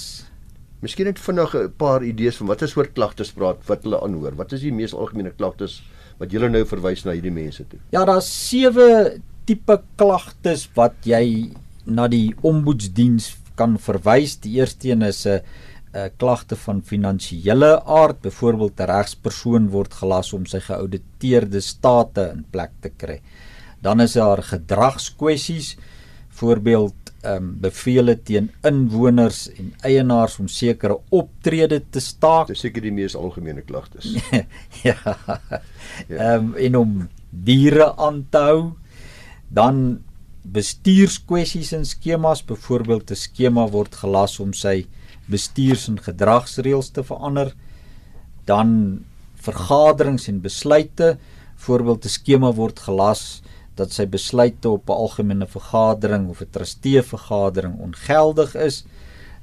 Miskien 0.84 1.10
net 1.10 1.20
vinnig 1.20 1.56
'n 1.58 1.74
paar 1.82 2.06
idees 2.06 2.38
van 2.38 2.52
watter 2.54 2.70
soort 2.70 2.94
klagtes 2.94 3.34
praat 3.34 3.64
wat 3.66 3.84
hulle 3.84 4.00
aanhoor. 4.00 4.38
Wat 4.38 4.54
is 4.54 4.62
die 4.62 4.72
mees 4.72 4.94
algemene 4.94 5.34
klagtes 5.34 5.82
wat 6.20 6.32
julle 6.32 6.50
nou 6.50 6.64
verwys 6.66 7.04
na 7.06 7.18
hierdie 7.18 7.34
mense 7.34 7.66
toe? 7.66 7.80
Ja, 7.92 8.06
daar's 8.06 8.30
sewe 8.30 9.20
tipe 9.48 9.80
klagtes 10.00 10.68
wat 10.76 11.08
jy 11.08 11.50
na 11.88 12.08
die 12.12 12.34
ombudsdiens 12.46 13.32
kan 13.58 13.78
verwys. 13.82 14.38
Die 14.44 14.58
eerste 14.60 14.92
een 14.92 15.02
is 15.08 15.26
'n 15.26 15.42
klagte 16.18 16.56
van 16.56 16.82
finansiële 16.82 17.84
aard, 17.86 18.22
byvoorbeeld 18.22 18.80
'n 18.80 18.92
regspersoon 18.92 19.70
word 19.70 19.94
gelas 19.94 20.34
om 20.34 20.46
sy 20.46 20.60
geauditeerde 20.60 21.62
state 21.62 22.32
in 22.34 22.46
plek 22.52 22.72
te 22.82 22.90
kry. 22.90 23.22
Dan 23.82 24.02
is 24.02 24.14
daar 24.14 24.44
gedragskwessies, 24.44 25.78
voorbeeld 26.30 26.94
ehm 27.22 27.44
um, 27.44 27.58
bevele 27.60 28.16
teen 28.24 28.52
inwoners 28.64 29.48
en 29.58 29.74
eienaars 29.82 30.40
om 30.40 30.48
sekere 30.48 31.00
optrede 31.10 31.82
te 31.90 32.00
staak. 32.00 32.48
Dis 32.48 32.60
seker 32.60 32.82
die 32.82 32.92
mees 32.92 33.16
algemene 33.16 33.62
klagtes. 33.62 34.14
ja. 34.88 34.98
Ehm 36.10 36.36
um, 36.36 36.56
en 36.56 36.76
om 36.76 37.10
diere 37.30 37.96
aan 37.98 38.28
te 38.30 38.38
hou. 38.38 38.62
Dan 39.50 40.04
bestuurskwessies 40.44 41.74
en 41.74 41.86
skemas, 41.86 42.46
byvoorbeeld 42.46 43.12
'n 43.12 43.16
skema 43.16 43.68
word 43.68 43.96
gelas 43.96 44.40
om 44.40 44.54
sy 44.54 44.88
bestuurs- 45.28 45.88
en 45.88 46.00
gedragsreëls 46.00 46.90
te 46.90 47.04
verander. 47.04 47.54
Dan 48.46 49.04
vergaderings 49.36 50.28
en 50.28 50.42
besluite, 50.42 51.18
voorbeeld 51.56 52.06
'n 52.06 52.10
skema 52.10 52.52
word 52.54 52.80
gelas 52.80 53.42
dat 53.76 53.92
sy 53.94 54.06
besluite 54.06 54.70
op 54.70 54.90
'n 54.90 54.94
algemene 54.94 55.48
vergadering 55.48 56.30
of 56.30 56.42
'n 56.42 56.52
trustee 56.52 57.02
vergadering 57.02 57.80
ongeldig 57.80 58.56
is. 58.56 58.86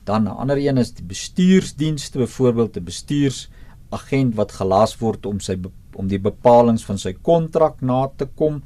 Dan 0.05 0.25
'n 0.25 0.37
ander 0.37 0.57
een 0.57 0.79
is 0.79 0.93
die 0.93 1.05
bestuursdienste, 1.05 2.19
byvoorbeeld 2.19 2.77
'n 2.77 2.85
bestuursagent 2.85 4.35
wat 4.35 4.53
gelas 4.53 4.99
word 4.99 5.27
om 5.27 5.41
sy 5.41 5.57
om 5.95 6.09
die 6.09 6.19
bepalinge 6.19 6.85
van 6.85 6.99
sy 6.99 7.13
kontrak 7.13 7.81
na 7.81 8.11
te 8.17 8.27
kom. 8.35 8.63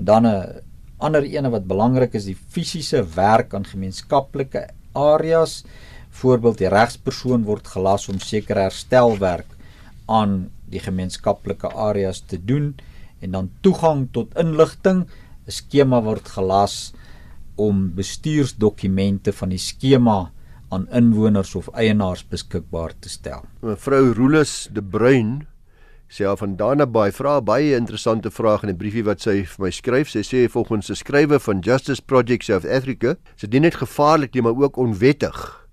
En 0.00 0.06
dan 0.08 0.26
'n 0.26 0.62
ander 0.96 1.22
ene 1.22 1.50
wat 1.50 1.66
belangrik 1.68 2.14
is, 2.14 2.24
die 2.24 2.36
fisiese 2.48 3.04
werk 3.14 3.54
aan 3.54 3.64
gemeenskaplike 3.64 4.68
areas. 4.92 5.64
Voorbeeld 6.10 6.58
die 6.58 6.68
regspersoon 6.68 7.44
word 7.44 7.68
gelas 7.68 8.08
om 8.08 8.18
sekere 8.18 8.60
herstelwerk 8.60 9.46
aan 10.06 10.50
die 10.72 10.80
gemeenskaplike 10.80 11.68
areas 11.68 12.20
te 12.20 12.38
doen 12.44 12.74
en 13.20 13.30
dan 13.30 13.50
toegang 13.60 14.08
tot 14.12 14.36
inligting. 14.38 15.04
'n 15.46 15.52
Skema 15.52 16.02
word 16.02 16.28
gelas 16.28 16.92
om 17.56 17.94
bestuursdokumente 17.94 19.32
van 19.32 19.48
die 19.48 19.58
skema 19.58 20.32
aan 20.70 20.88
inwoners 20.88 21.54
of 21.54 21.68
eienaars 21.74 22.24
beskikbaar 22.24 22.92
te 22.98 23.08
stel. 23.08 23.44
Mevrou 23.60 24.12
Roolus 24.14 24.68
de 24.72 24.82
Bruin 24.82 25.46
sê 26.10 26.26
al 26.26 26.36
van 26.36 26.56
Dana 26.56 26.86
Bay 26.86 27.12
vra 27.14 27.40
baie 27.40 27.76
interessante 27.76 28.30
vrae 28.30 28.58
in 28.62 28.70
'n 28.70 28.76
briefie 28.76 29.04
wat 29.04 29.20
sy 29.20 29.44
vir 29.44 29.64
my 29.64 29.70
skryf. 29.70 30.10
Sy 30.10 30.22
sê 30.22 30.48
volgens 30.50 30.90
'n 30.90 30.94
skrywer 30.94 31.40
van 31.40 31.60
Justice 31.60 32.02
Project 32.02 32.44
South 32.44 32.66
Africa, 32.66 33.16
dit 33.40 33.52
nie 33.52 33.60
net 33.60 33.74
gevaarlik 33.74 34.34
nie, 34.34 34.42
maar 34.42 34.56
ook 34.56 34.76
onwettig 34.76 35.68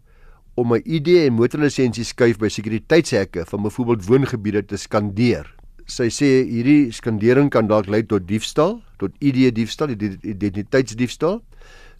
om 0.55 0.73
'n 0.73 0.81
ID 0.85 1.25
en 1.25 1.33
motorlisensie 1.33 2.03
skuif 2.03 2.37
by 2.37 2.47
sekuriteitshekke 2.47 3.45
van 3.45 3.61
byvoorbeeld 3.61 4.05
woongebiede 4.05 4.65
te 4.65 4.77
skandeer 4.77 5.57
sy 5.87 6.09
sê 6.11 6.27
hierdie 6.43 6.91
skandering 6.91 7.49
kan 7.51 7.67
dalk 7.67 7.87
lei 7.87 8.03
tot 8.03 8.27
diefstal, 8.27 8.77
tot 8.99 9.15
ID 9.23 9.47
diefstal, 9.55 9.93
identiteitsdiefstal. 9.95 11.39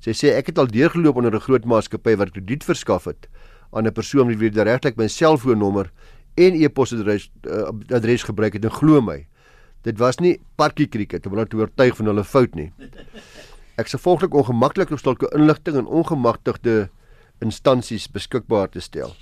Sy 0.03 0.13
sê 0.13 0.33
ek 0.35 0.51
het 0.51 0.59
al 0.59 0.69
deurgeloop 0.69 1.17
onder 1.17 1.33
'n 1.33 1.39
groot 1.39 1.65
maatskappy 1.65 2.15
wat 2.17 2.31
krediet 2.31 2.63
verskaf 2.63 3.05
het 3.05 3.27
aan 3.73 3.87
'n 3.87 3.93
persoon 3.93 4.27
wie 4.27 4.49
regtig 4.49 4.95
my 4.97 5.07
selfoonnommer 5.07 5.91
en 6.37 6.57
e-posadres 6.61 7.29
uh, 7.49 7.69
adres 7.95 8.23
gebruik 8.23 8.53
het 8.57 8.65
en 8.65 8.73
glo 8.73 9.01
my. 9.01 9.25
Dit 9.87 9.99
was 10.01 10.19
nie 10.19 10.37
parkie 10.59 10.87
krieket 10.87 11.25
om 11.25 11.35
hulle 11.35 11.47
te 11.49 11.57
oortuig 11.57 11.95
van 11.97 12.11
hulle 12.11 12.23
fout 12.27 12.55
nie. 12.55 12.71
Ek 13.77 13.89
se 13.89 13.99
volklik 14.01 14.33
ongemaklik 14.33 14.91
om 14.91 15.01
sulke 15.01 15.29
inligting 15.37 15.77
aan 15.77 15.87
ongemagtigde 15.87 16.87
instansies 17.45 18.07
beskikbaar 18.11 18.71
te 18.73 18.81
stel. 18.81 19.13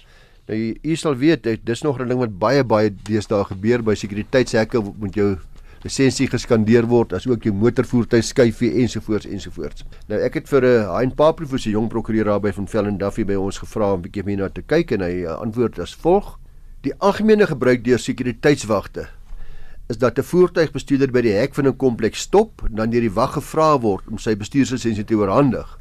Nou 0.47 0.57
jy, 0.57 0.75
jy 0.85 0.95
sal 0.99 1.17
weet 1.19 1.47
dis 1.65 1.83
nog 1.83 1.99
'n 1.99 2.07
ding 2.07 2.19
wat 2.19 2.39
baie 2.39 2.63
baie 2.63 2.89
deesdae 2.89 3.43
gebeur 3.43 3.83
by 3.83 3.95
sekuriteitshekke 3.95 4.81
moet 4.81 5.15
jou 5.15 5.35
lisensie 5.85 6.27
geskandeer 6.27 6.87
word 6.89 7.13
as 7.13 7.27
ook 7.27 7.43
jou 7.45 7.53
motorvoertuig 7.53 8.23
skuifie 8.25 8.71
ensovoorts 8.81 9.25
ensovoorts. 9.25 9.85
Nou 10.09 10.19
ek 10.19 10.33
het 10.33 10.49
vir 10.49 10.61
'n 10.61 10.65
uh, 10.65 10.97
Hein 10.97 11.11
Paprofo 11.15 11.57
se 11.57 11.69
jong 11.69 11.89
prokureur 11.89 12.25
daar 12.25 12.39
by 12.39 12.51
van 12.51 12.67
Velden 12.67 12.97
Duffy 12.97 13.23
by 13.23 13.35
ons 13.35 13.57
gevra 13.57 13.93
om 13.93 13.99
'n 13.99 14.01
bietjie 14.01 14.23
meer 14.25 14.37
na 14.37 14.49
te 14.49 14.61
kyk 14.61 14.91
en 14.91 15.01
hy 15.01 15.25
uh, 15.25 15.37
antwoord 15.41 15.79
as 15.79 15.93
volg: 15.93 16.39
Die 16.85 16.93
algemene 17.01 17.47
gebruik 17.49 17.81
deur 17.81 17.97
sekuriteitswagte 17.97 19.07
is 19.89 19.97
dat 19.97 20.19
'n 20.19 20.23
voertuigbestuurder 20.23 21.11
by 21.11 21.21
die 21.21 21.33
hek 21.33 21.55
van 21.57 21.67
'n 21.67 21.77
kompleks 21.77 22.19
stop 22.19 22.61
dan 22.69 22.89
deur 22.89 23.01
die 23.01 23.13
wag 23.13 23.33
gevra 23.33 23.79
word 23.81 24.05
om 24.07 24.17
sy 24.17 24.35
bestuurslisensie 24.35 25.03
te 25.03 25.15
oorhandig 25.15 25.79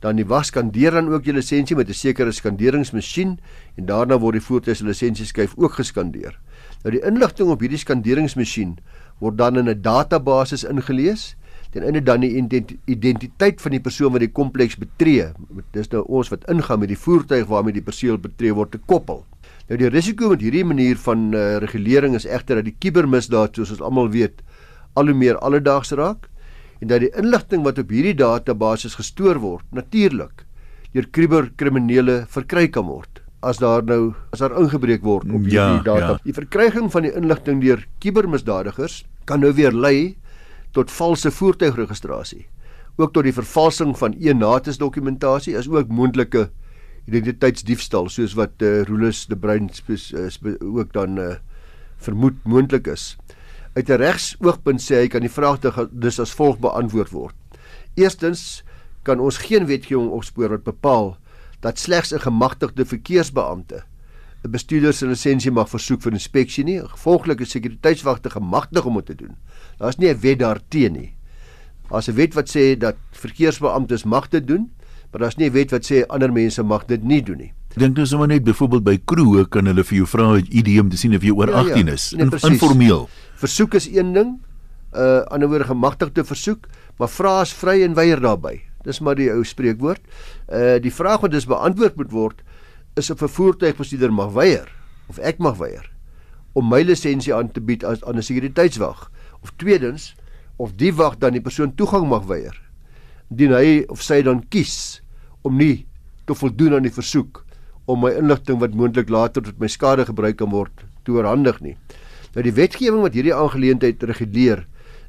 dan 0.00 0.16
die 0.16 0.24
wag 0.24 0.44
skandeer 0.44 0.90
dan 0.90 1.08
ook 1.12 1.24
jou 1.24 1.34
lisensie 1.34 1.76
met 1.76 1.88
'n 1.88 1.92
sekere 1.92 2.32
skanderingsmasjien 2.32 3.38
en 3.76 3.86
daarna 3.86 4.18
word 4.18 4.32
die 4.32 4.46
voertuig 4.46 4.76
se 4.76 4.84
lisensieskyf 4.84 5.54
ook 5.56 5.72
geskandeer. 5.72 6.38
Nou 6.82 6.92
die 6.92 7.04
inligting 7.04 7.48
op 7.48 7.60
hierdie 7.60 7.78
skanderingsmasjien 7.78 8.78
word 9.18 9.36
dan 9.36 9.56
in 9.56 9.68
'n 9.68 9.82
database 9.82 10.68
ingelees 10.68 11.36
ten 11.70 11.82
einde 11.82 12.02
dan 12.02 12.20
die 12.20 12.78
identiteit 12.84 13.60
van 13.60 13.70
die 13.70 13.80
persoon 13.80 14.12
wat 14.12 14.20
die 14.20 14.32
kompleks 14.32 14.76
betree. 14.76 15.32
Dis 15.72 15.88
nou 15.88 16.04
ons 16.06 16.28
wat 16.28 16.48
ingaan 16.48 16.78
met 16.78 16.88
die 16.88 16.98
voertuig 16.98 17.46
waarmee 17.46 17.72
die 17.72 17.82
perseel 17.82 18.18
betree 18.18 18.54
word 18.54 18.70
te 18.70 18.78
koppel. 18.78 19.26
Nou 19.68 19.76
die 19.76 19.90
risiko 19.92 20.30
met 20.32 20.40
hierdie 20.40 20.64
manier 20.64 20.96
van 21.04 21.28
uh, 21.36 21.58
regulering 21.60 22.14
is 22.16 22.24
egter 22.24 22.56
dat 22.56 22.68
die 22.70 22.76
kubermisdaad 22.80 23.58
soos 23.58 23.74
ons 23.74 23.84
almal 23.84 24.08
weet 24.14 24.40
al 24.96 25.10
hoe 25.10 25.16
meer 25.16 25.36
alledaags 25.44 25.92
raak 25.98 26.28
en 26.80 26.88
dat 26.88 27.02
die 27.04 27.10
inligting 27.20 27.66
wat 27.66 27.78
op 27.82 27.90
hierdie 27.92 28.16
database 28.16 28.88
gestoor 28.96 29.40
word 29.42 29.64
natuurlik 29.76 30.46
deur 30.96 31.50
kriminele 31.60 32.22
verkry 32.32 32.68
kan 32.72 32.88
word 32.88 33.20
as 33.44 33.60
daar 33.62 33.84
nou 33.84 34.14
as 34.32 34.40
daar 34.42 34.56
ingebreek 34.58 35.04
word 35.04 35.28
op 35.28 35.44
hierdie 35.44 35.58
ja, 35.58 35.82
data. 35.84 36.14
Ja. 36.16 36.20
Die 36.24 36.34
verkryging 36.34 36.88
van 36.90 37.04
die 37.06 37.12
inligting 37.14 37.60
deur 37.62 37.84
kubermisdadigers 38.02 39.04
kan 39.28 39.44
nou 39.44 39.52
weer 39.54 39.72
lei 39.72 40.16
tot 40.72 40.90
valse 40.90 41.30
voertuigregistrasie. 41.30 42.46
Ook 42.98 43.12
tot 43.14 43.28
die 43.28 43.34
vervalsing 43.36 43.94
van 43.98 44.16
e-natis 44.18 44.80
dokumentasie 44.80 45.54
is 45.58 45.68
ook 45.70 45.92
moontlike 45.92 46.48
identiteitsdiefstal 47.08 48.08
soos 48.12 48.36
wat 48.38 48.62
uh, 48.62 48.82
Roelus 48.88 49.26
de 49.30 49.36
Bruin 49.36 49.70
uh, 49.70 50.54
ook 50.60 50.92
dan 50.92 51.18
uh, 51.18 51.34
vermoed 52.04 52.36
moontlik 52.44 52.86
is. 52.86 53.16
Uit 53.74 53.88
'n 53.88 54.00
regsoogpunt 54.00 54.80
sê 54.82 55.02
hy 55.02 55.08
kan 55.08 55.24
die 55.24 55.32
vraag 55.32 55.60
dus 55.90 56.20
as 56.20 56.34
volg 56.34 56.58
beantwoord 56.58 57.10
word. 57.10 57.36
Eerstens 57.94 58.62
kan 59.02 59.20
ons 59.20 59.38
geen 59.38 59.66
wetgewing 59.66 60.10
opspoor 60.10 60.48
wat 60.48 60.64
bepaal 60.64 61.16
dat 61.60 61.78
slegs 61.78 62.12
'n 62.12 62.20
gemagtigde 62.20 62.84
verkeersbeampte 62.84 63.84
'n 64.44 64.50
bestuurder 64.50 64.94
se 64.94 65.06
lisensie 65.06 65.50
mag 65.50 65.68
versoek 65.68 66.02
vir 66.02 66.12
inspeksie 66.12 66.64
nie. 66.64 66.78
Gevolglik 66.78 67.40
is 67.40 67.50
sekuriteitswagte 67.50 68.30
gemagtig 68.30 68.84
om 68.86 68.94
dit 68.94 69.06
te 69.06 69.14
doen. 69.14 69.36
Daar's 69.78 69.98
nie 69.98 70.10
'n 70.10 70.20
wet 70.20 70.38
daarteen 70.38 70.92
nie. 70.92 71.14
Daar's 71.90 72.08
'n 72.08 72.14
wet 72.14 72.34
wat 72.34 72.48
sê 72.48 72.78
dat 72.78 72.96
verkeersbeamptes 73.10 74.04
mag 74.04 74.28
dit 74.28 74.46
doen, 74.46 74.70
maar 75.12 75.20
daar's 75.20 75.36
nie 75.36 75.48
'n 75.48 75.52
wet 75.52 75.70
wat 75.70 75.84
sê 75.90 76.04
ander 76.08 76.32
mense 76.32 76.62
mag 76.62 76.86
dit 76.86 77.02
nie 77.02 77.22
doen 77.22 77.36
nie. 77.36 77.52
Dink 77.76 77.96
nou 77.96 78.06
sommer 78.06 78.28
net 78.28 78.44
byvoorbeeld 78.44 78.84
by 78.84 78.98
kroe 79.04 79.44
kan 79.48 79.66
hulle 79.66 79.84
vir 79.84 79.96
jou 79.96 80.06
vra 80.06 80.36
ID 80.38 80.80
om 80.80 80.88
te 80.90 80.96
sien 80.96 81.14
of 81.14 81.22
jy 81.22 81.30
oor 81.30 81.48
Ja, 81.48 81.60
ja. 81.60 81.74
18 81.74 81.88
is. 81.88 82.12
Nee, 82.12 82.26
In-. 82.26 82.52
Informeel. 82.52 83.08
Versoek 83.36 83.74
is 83.74 83.86
een 83.86 84.12
ding, 84.12 84.38
uh 84.94 85.20
ander 85.30 85.48
woorde 85.48 85.64
gemagtig 85.64 86.12
te 86.12 86.24
versoek, 86.24 86.66
maar 86.98 87.08
vra 87.08 87.40
is 87.40 87.52
vry 87.52 87.82
en 87.82 87.94
weier 87.94 88.20
daarbey. 88.20 88.62
Dis 88.82 89.00
maar 89.00 89.14
die 89.14 89.30
ou 89.30 89.44
spreekwoord. 89.44 90.00
Uh 90.52 90.78
die 90.80 90.92
vraag 90.92 91.20
wat 91.20 91.30
dus 91.30 91.46
beantwoord 91.46 91.96
moet 91.96 92.10
word 92.10 92.42
is 92.96 93.10
of 93.10 93.22
'n 93.22 93.28
voertuigbestuurder 93.28 94.12
mag 94.12 94.32
weier 94.32 94.68
of 95.08 95.18
ek 95.18 95.38
mag 95.38 95.56
weier 95.56 95.90
om 96.52 96.68
my 96.68 96.82
lisensie 96.82 97.34
aan 97.34 97.52
te 97.52 97.60
bied 97.60 97.84
as 97.84 98.04
aan 98.04 98.16
'n 98.16 98.22
sekuriteitswag 98.22 99.10
of 99.42 99.52
tweedens 99.56 100.14
of 100.56 100.72
die 100.74 100.92
wag 100.94 101.18
dan 101.18 101.32
die 101.32 101.40
persoon 101.40 101.74
toegang 101.74 102.08
mag 102.08 102.24
weier 102.24 102.67
indien 103.30 103.54
hy 103.56 103.84
of 103.92 104.02
sy 104.04 104.22
dan 104.26 104.42
kies 104.52 105.00
om 105.46 105.58
nie 105.58 105.86
te 106.28 106.36
voldoen 106.36 106.78
aan 106.78 106.86
die 106.86 106.94
versoek 106.94 107.44
om 107.88 108.02
my 108.04 108.12
inligting 108.20 108.60
wat 108.60 108.76
moontlik 108.76 109.08
later 109.12 109.44
tot 109.44 109.60
my 109.60 109.68
skade 109.72 110.04
gebruik 110.08 110.38
kan 110.40 110.52
word 110.52 110.84
te 111.04 111.14
oorhandig 111.16 111.60
nie. 111.64 111.76
Nou 112.34 112.44
die 112.44 112.52
wetgewing 112.52 113.00
wat 113.04 113.16
hierdie 113.16 113.34
aangeleentheid 113.34 114.04
reguleer 114.10 114.66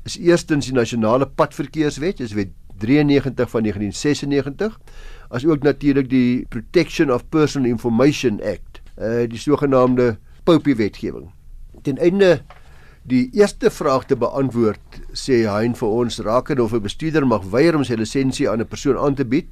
is 0.07 0.15
eerstens 0.15 0.69
die 0.69 0.75
nasionale 0.77 1.27
padverkeerswet, 1.27 2.21
dis 2.23 2.35
wet 2.37 2.53
93 2.79 3.49
van 3.51 3.65
1996, 3.67 4.77
as 5.35 5.45
ook 5.45 5.65
natuurlik 5.67 6.07
die 6.09 6.45
Protection 6.49 7.11
of 7.11 7.25
Personal 7.29 7.67
Information 7.69 8.39
Act, 8.39 8.79
uh 8.95 9.27
die 9.27 9.39
sogenaamde 9.39 10.13
POPI 10.47 10.75
wetgewing. 10.79 11.27
Ten 11.83 11.99
einde 11.99 12.39
die 13.09 13.29
eerste 13.33 13.71
vraag 13.73 14.05
te 14.09 14.15
beantwoord, 14.19 14.99
sê 15.17 15.41
Hein 15.49 15.73
vir 15.77 15.89
ons 16.01 16.19
rakende 16.25 16.63
of 16.63 16.73
'n 16.73 16.85
bestuurder 16.85 17.25
mag 17.25 17.43
weier 17.51 17.75
om 17.75 17.83
sy 17.83 17.95
lisensie 17.95 18.49
aan 18.49 18.61
'n 18.61 18.67
persoon 18.67 18.97
aan 18.97 19.15
te 19.15 19.25
bied, 19.25 19.47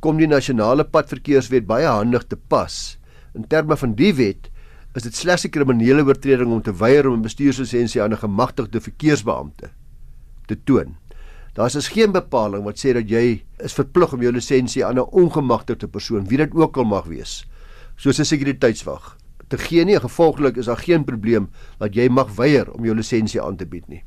kom 0.00 0.16
die 0.18 0.26
nasionale 0.26 0.84
padverkeerswet 0.84 1.66
baie 1.66 1.86
handig 1.86 2.26
te 2.26 2.36
pas. 2.36 2.98
In 3.34 3.46
terme 3.46 3.76
van 3.76 3.94
die 3.94 4.12
wet 4.14 4.50
is 4.94 5.02
dit 5.02 5.14
slegs 5.14 5.44
'n 5.44 5.50
kriminele 5.50 6.02
oortreding 6.04 6.50
om 6.50 6.62
te 6.62 6.72
weier 6.72 7.06
om 7.06 7.18
'n 7.18 7.22
bestuurslisensie 7.22 8.02
aan 8.02 8.12
'n 8.12 8.24
gemagtigde 8.26 8.80
verkeersbeampte 8.80 9.70
te 10.46 10.56
toon. 10.64 10.96
Daar's 11.54 11.74
is 11.74 11.88
geen 11.88 12.12
bepaling 12.12 12.64
wat 12.64 12.78
sê 12.78 12.92
dat 12.92 13.08
jy 13.08 13.42
is 13.58 13.72
verplig 13.72 14.12
om 14.12 14.22
jou 14.22 14.32
lisensie 14.32 14.84
aan 14.84 14.98
'n 14.98 15.10
ongemagtigde 15.12 15.88
persoon, 15.88 16.28
wie 16.28 16.38
dit 16.38 16.54
ook 16.54 16.76
al 16.76 16.84
mag 16.84 17.04
wees, 17.04 17.46
soos 17.96 18.18
'n 18.18 18.24
sekuriteitswag, 18.24 19.19
te 19.50 19.58
gee 19.58 19.84
nie. 19.84 19.98
Gevolglik 20.00 20.56
is 20.60 20.70
daar 20.70 20.80
geen 20.80 21.04
probleem 21.04 21.50
dat 21.78 21.94
jy 21.94 22.08
mag 22.08 22.32
weier 22.38 22.70
om 22.72 22.86
jou 22.86 22.94
lisensie 22.96 23.42
aan 23.42 23.58
te 23.60 23.66
bied 23.66 23.88
nie. 23.90 24.02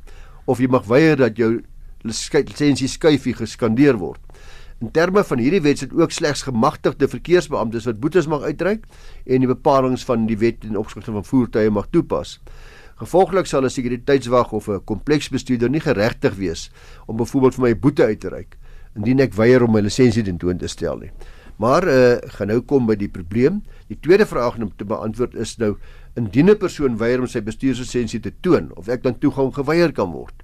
Of 0.50 0.60
jy 0.60 0.68
mag 0.72 0.88
weier 0.90 1.20
dat 1.20 1.38
jou 1.40 1.60
lisensie 2.04 2.88
skuifie 2.88 3.34
geskandeer 3.36 3.98
word. 4.00 4.20
In 4.82 4.90
terme 4.92 5.22
van 5.24 5.40
hierdie 5.40 5.62
wet 5.64 5.80
sit 5.80 5.92
ook 5.96 6.12
slegs 6.12 6.42
gemagtigde 6.44 7.08
verkeersbeamptes 7.08 7.86
wat 7.88 8.00
boetes 8.02 8.26
mag 8.28 8.42
uitreik 8.42 8.88
en 9.24 9.44
die 9.44 9.48
bepalinge 9.48 10.00
van 10.04 10.26
die 10.28 10.36
wet 10.40 10.66
in 10.66 10.76
opsigte 10.76 11.14
van 11.14 11.24
voertuie 11.24 11.70
mag 11.72 11.86
toepas. 11.94 12.40
Gevolglik 13.00 13.46
sal 13.46 13.64
'n 13.64 13.70
sekuriteitswag 13.70 14.52
of 14.52 14.68
'n 14.68 14.84
kompleksbestuurder 14.84 15.70
nie 15.70 15.80
geregtig 15.80 16.34
wees 16.34 16.70
om 17.06 17.16
byvoorbeeld 17.16 17.54
vir 17.54 17.62
my 17.62 17.70
'n 17.70 17.80
boete 17.80 18.04
uit 18.04 18.20
te 18.20 18.28
reik 18.28 18.58
indien 18.96 19.20
ek 19.20 19.34
weier 19.34 19.62
om 19.62 19.72
my 19.72 19.80
lisensie 19.80 20.22
ten 20.22 20.38
toon 20.38 20.58
te 20.58 20.68
stel 20.68 20.98
nie. 20.98 21.10
Maar 21.56 21.88
uh 21.88 22.16
gaan 22.36 22.46
nou 22.46 22.60
kom 22.60 22.86
by 22.86 22.94
die 22.94 23.08
probleem. 23.08 23.62
Die 23.86 23.98
tweede 24.00 24.26
vraag 24.26 24.56
om 24.56 24.70
te 24.76 24.84
beantwoord 24.84 25.34
is 25.34 25.56
nou 25.60 25.76
indien 26.16 26.50
'n 26.50 26.56
persoon 26.56 26.96
weier 26.96 27.20
om 27.20 27.26
sy 27.26 27.42
bestuurslisensie 27.42 28.20
te 28.20 28.32
toon 28.40 28.72
of 28.76 28.88
ek 28.88 29.02
dan 29.02 29.18
toegang 29.18 29.52
geweier 29.54 29.92
kan 29.92 30.10
word 30.12 30.34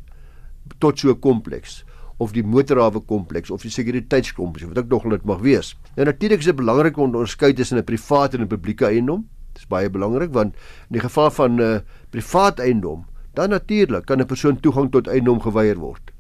tot 0.79 0.99
so 0.99 1.11
'n 1.11 1.19
kompleks 1.19 1.85
of 2.19 2.33
die 2.33 2.45
motorhawe 2.45 3.00
kompleks 3.00 3.50
of 3.50 3.63
die 3.63 3.71
sekuriteitskompleks 3.71 4.69
wat 4.69 4.79
ook 4.79 4.91
nog 4.91 5.09
dit 5.09 5.25
mag 5.25 5.41
wees. 5.41 5.76
Nou 5.97 6.05
natuurlik 6.05 6.39
is 6.39 6.45
dit 6.45 6.57
belangrik 6.57 6.97
om 6.97 7.11
te 7.11 7.17
onderskei 7.17 7.53
tussen 7.53 7.79
'n 7.79 7.85
privaat 7.85 8.35
en 8.35 8.43
'n 8.43 8.47
publieke 8.47 8.87
eiendom. 8.87 9.29
Dis 9.55 9.67
baie 9.67 9.91
belangrik 9.91 10.33
want 10.33 10.55
in 10.55 10.99
die 10.99 11.00
geval 11.00 11.31
van 11.31 11.55
'n 11.55 11.61
uh, 11.61 11.81
privaat 12.11 12.59
eiendom, 12.59 13.07
dan 13.35 13.50
natuurlik 13.50 14.05
kan 14.05 14.21
'n 14.21 14.26
persoon 14.26 14.61
toegang 14.61 14.91
tot 14.91 15.07
eiendom 15.07 15.41
geweier 15.41 15.79
word. 15.79 16.13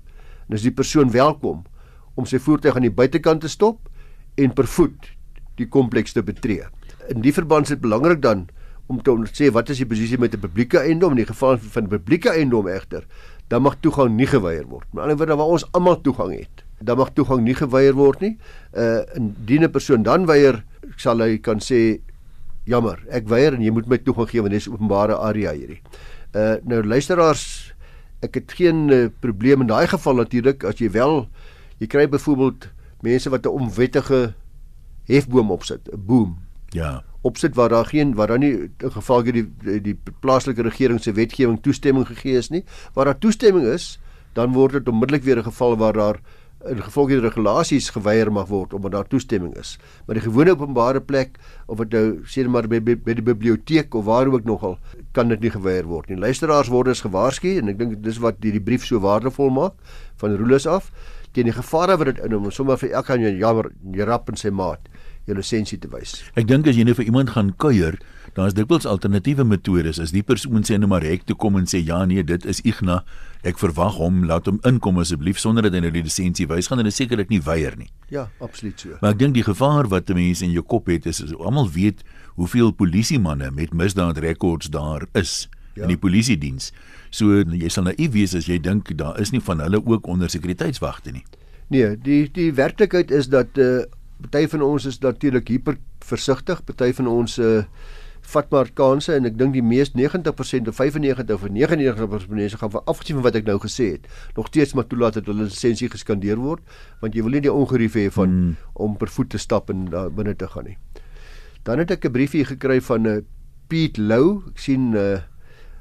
En 0.48 0.54
is 0.54 0.62
die 0.62 0.72
persoon 0.72 1.10
welkom 1.10 1.64
om 2.14 2.26
sy 2.26 2.38
voertuig 2.38 2.74
aan 2.76 2.88
die 2.88 2.90
buitekant 2.90 3.40
te 3.40 3.48
stop 3.48 3.88
en 4.34 4.52
per 4.52 4.66
voet 4.66 5.16
die 5.56 5.68
kompleks 5.68 6.12
te 6.12 6.22
betree. 6.22 6.64
In 7.10 7.24
die 7.24 7.32
verband 7.34 7.66
is 7.66 7.74
dit 7.74 7.82
belangrik 7.82 8.22
dan 8.22 8.46
om 8.90 9.00
te 9.02 9.12
sê 9.34 9.50
wat 9.54 9.70
is 9.70 9.80
die 9.82 9.86
posisie 9.86 10.18
met 10.18 10.34
'n 10.34 10.40
publieke 10.40 10.78
eiendom 10.78 11.10
in 11.10 11.22
die 11.22 11.26
geval 11.26 11.58
van 11.58 11.84
'n 11.84 11.88
publieke 11.88 12.30
eiendom 12.30 12.68
egter 12.68 13.06
dan 13.48 13.62
mag 13.62 13.76
toegang 13.80 14.14
nie 14.16 14.26
geweier 14.26 14.66
word. 14.66 14.86
Met 14.92 15.02
ander 15.02 15.16
woorde 15.16 15.36
waar 15.36 15.46
ons 15.46 15.66
almal 15.72 16.00
toegang 16.00 16.38
het, 16.38 16.62
dan 16.78 16.96
mag 16.96 17.10
toegang 17.12 17.42
nie 17.42 17.54
geweier 17.54 17.94
word 17.94 18.20
nie. 18.20 18.38
Uh 18.72 19.02
indien 19.14 19.64
'n 19.64 19.70
persoon 19.70 20.02
dan 20.02 20.26
weier, 20.26 20.64
sal 20.96 21.18
hy 21.18 21.38
kan 21.38 21.58
sê 21.58 22.00
jammer, 22.64 22.98
ek 23.10 23.28
weier 23.28 23.54
en 23.54 23.62
jy 23.62 23.70
moet 23.70 23.88
my 23.88 23.98
toegang 23.98 24.28
gee 24.28 24.40
want 24.40 24.52
dis 24.52 24.68
openbare 24.68 25.16
area 25.18 25.52
hierdie. 25.52 25.82
Uh 26.34 26.56
nou 26.62 26.82
luisteraars, 26.82 27.74
ek 28.22 28.34
het 28.34 28.52
geen 28.52 28.88
uh, 28.90 29.08
probleem 29.20 29.60
in 29.60 29.66
daai 29.66 29.86
geval 29.86 30.14
natuurlik 30.14 30.64
as 30.64 30.78
jy 30.78 30.90
wel 30.90 31.28
jy 31.78 31.86
kry 31.86 32.06
byvoorbeeld 32.06 32.68
mense 33.02 33.30
wat 33.30 33.46
'n 33.46 33.48
onwettige 33.48 34.34
hefboom 35.06 35.50
opsit, 35.50 35.88
'n 35.92 36.06
boom 36.06 36.49
Ja. 36.70 37.02
opsit 37.22 37.54
waar 37.54 37.68
daar 37.68 37.84
geen 37.84 38.14
waar 38.14 38.26
daar 38.26 38.38
nie 38.38 38.70
in 38.78 38.92
geval 38.92 39.22
die 39.22 39.44
die, 39.62 39.80
die 39.80 39.96
plaaslike 40.20 40.62
regering 40.62 41.00
se 41.02 41.12
wetgewing 41.12 41.60
toestemming 41.60 42.06
gegee 42.06 42.36
is 42.36 42.48
nie. 42.48 42.64
Waar 42.94 43.04
daar 43.04 43.18
toestemming 43.18 43.66
is, 43.66 43.98
dan 44.32 44.52
word 44.52 44.72
dit 44.72 44.88
onmiddellik 44.88 45.22
weer 45.22 45.38
'n 45.38 45.50
geval 45.50 45.76
waar 45.76 45.92
daar 45.92 46.20
in 46.68 46.82
gevolg 46.82 47.08
die 47.08 47.20
regulasies 47.20 47.88
geweier 47.94 48.28
mag 48.32 48.48
word 48.48 48.74
omdat 48.76 48.92
daar 48.92 49.06
toestemming 49.08 49.54
is. 49.56 49.78
Maar 50.06 50.18
die 50.18 50.24
gewone 50.24 50.52
openbare 50.52 51.00
plek 51.00 51.38
of 51.66 51.78
dit 51.78 51.92
nou 51.92 52.20
sê 52.28 52.44
maar 52.48 52.68
by, 52.68 52.80
by, 52.84 52.96
by 52.96 53.14
die 53.16 53.24
biblioteek 53.24 53.94
of 53.94 54.04
waar 54.04 54.28
ook 54.28 54.44
nogal 54.44 54.78
kan 55.16 55.28
dit 55.28 55.40
nie 55.40 55.50
geweier 55.50 55.88
word 55.88 56.08
nie. 56.08 56.18
Luisteraars 56.20 56.68
word 56.68 56.86
dus 56.92 57.00
gewaarsku 57.00 57.56
en 57.58 57.68
ek 57.72 57.78
dink 57.78 58.02
dis 58.04 58.20
wat 58.20 58.40
die, 58.40 58.52
die 58.52 58.60
brief 58.60 58.84
so 58.84 59.00
waardevol 59.00 59.50
maak 59.50 59.72
van 60.20 60.36
Roelus 60.36 60.66
af 60.66 60.92
teen 61.32 61.48
die 61.48 61.56
gevare 61.56 61.96
wat 61.96 62.06
dit 62.12 62.24
inhou 62.24 62.44
om 62.44 62.50
sommer 62.50 62.76
vir 62.76 62.92
elkeen 62.92 63.38
jammer 63.38 63.70
jy 63.96 64.04
rap 64.04 64.28
in 64.28 64.36
sy 64.36 64.50
maat 64.50 64.80
jou 65.28 65.36
lisensie 65.36 65.78
te 65.78 65.88
wys. 65.92 66.18
Ek 66.38 66.48
dink 66.48 66.68
as 66.70 66.78
jy 66.78 66.84
nou 66.88 66.94
vir 66.94 67.08
iemand 67.10 67.34
gaan 67.34 67.52
kuier, 67.60 67.98
dan 68.36 68.46
is 68.46 68.54
dikwels 68.54 68.86
alternatiewe 68.86 69.44
metodes. 69.44 69.98
As 70.02 70.14
die 70.14 70.22
persoon 70.26 70.64
sê 70.66 70.78
nou 70.78 70.88
maar 70.90 71.04
hek 71.06 71.26
toe 71.28 71.36
kom 71.38 71.58
en 71.58 71.66
sê 71.70 71.80
ja 71.82 72.04
nee, 72.08 72.22
dit 72.26 72.46
is 72.48 72.62
Ignas, 72.66 73.04
ek 73.46 73.58
verwag 73.58 73.96
hom, 73.96 74.24
laat 74.28 74.48
hom 74.50 74.60
inkom 74.68 75.00
asseblief 75.02 75.40
sonder 75.40 75.66
dat 75.66 75.76
hy 75.76 75.84
nou 75.86 75.92
die 75.94 76.04
lisensie 76.06 76.46
wys, 76.50 76.68
gaan 76.70 76.82
hulle 76.82 76.92
sekerlik 76.94 77.30
nie 77.32 77.40
weier 77.44 77.76
nie. 77.80 77.88
Ja, 78.12 78.28
absoluut 78.44 78.80
so. 78.80 78.98
Maar 79.00 79.14
ek 79.16 79.22
dink 79.22 79.38
die 79.38 79.46
gevaar 79.46 79.88
wat 79.88 80.10
'n 80.10 80.18
mens 80.18 80.42
in 80.42 80.52
jou 80.52 80.62
kop 80.62 80.86
het 80.86 81.06
is, 81.06 81.20
is 81.20 81.34
almal 81.34 81.70
weet 81.70 82.04
hoeveel 82.36 82.72
polisiemanne 82.72 83.50
met 83.50 83.72
misdaadrekords 83.72 84.70
daar 84.70 85.06
is 85.14 85.48
ja. 85.74 85.82
in 85.82 85.88
die 85.88 85.98
polisiediens. 85.98 86.72
So 87.10 87.42
jy 87.42 87.68
sal 87.68 87.84
naïef 87.84 88.12
wees 88.12 88.34
as 88.34 88.46
jy 88.46 88.58
dink 88.58 88.96
daar 88.96 89.18
is 89.20 89.32
nie 89.32 89.40
van 89.40 89.60
hulle 89.60 89.80
ook 89.84 90.06
onder 90.06 90.30
sekuriteitswagte 90.30 91.12
nie. 91.12 91.24
Nee, 91.70 91.96
die 91.96 92.28
die 92.32 92.52
werklikheid 92.52 93.10
is 93.10 93.28
dat 93.28 93.58
uh 93.58 93.82
party 94.20 94.46
van 94.48 94.62
ons 94.62 94.86
is 94.86 94.98
natuurlik 94.98 95.48
hiper 95.48 95.78
versigtig, 96.04 96.64
party 96.64 96.92
van 96.92 97.10
ons 97.10 97.38
uh 97.38 97.64
vat 98.30 98.50
maar 98.52 98.68
kansse 98.76 99.14
en 99.16 99.24
ek 99.26 99.38
dink 99.40 99.54
die 99.56 99.64
mees 99.64 99.88
90% 99.96 100.68
of 100.70 100.76
95 100.76 101.30
of 101.34 101.46
99% 101.48 102.28
mense 102.36 102.58
gaan 102.60 102.70
van 102.70 102.84
afgesien 102.90 103.16
van 103.16 103.24
wat 103.24 103.38
ek 103.40 103.48
nou 103.48 103.56
gesê 103.62 103.86
het, 103.96 104.06
nog 104.36 104.50
steeds 104.52 104.76
maar 104.76 104.86
toelaat 104.86 105.16
dat 105.18 105.30
hulle 105.30 105.48
lisensie 105.48 105.88
geskandeer 105.90 106.38
word, 106.38 106.60
want 107.00 107.16
jy 107.16 107.24
wil 107.24 107.34
nie 107.34 107.42
die 107.48 107.52
ongerief 107.52 107.96
hê 107.98 108.06
van 108.14 108.30
hmm. 108.30 108.52
om 108.86 108.94
per 109.00 109.10
voet 109.10 109.32
te 109.32 109.40
stap 109.40 109.72
en 109.72 109.88
daar 109.90 110.12
binne 110.14 110.36
te 110.36 110.46
gaan 110.52 110.68
nie. 110.68 110.76
Dan 111.66 111.82
het 111.82 111.90
ek 111.96 112.06
'n 112.06 112.12
briefie 112.12 112.44
gekry 112.44 112.80
van 112.80 113.02
'n 113.02 113.16
uh, 113.16 113.24
Piet 113.68 113.98
Lou. 113.98 114.42
Ek 114.50 114.58
sien 114.58 114.94
uh 114.94 115.20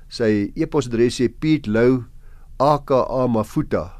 sy 0.09 0.51
e-posadres 0.55 1.21
sê 1.21 1.29
Piet 1.29 1.67
Lou 1.67 2.05
aka 2.57 3.27
Mafuta 3.27 3.98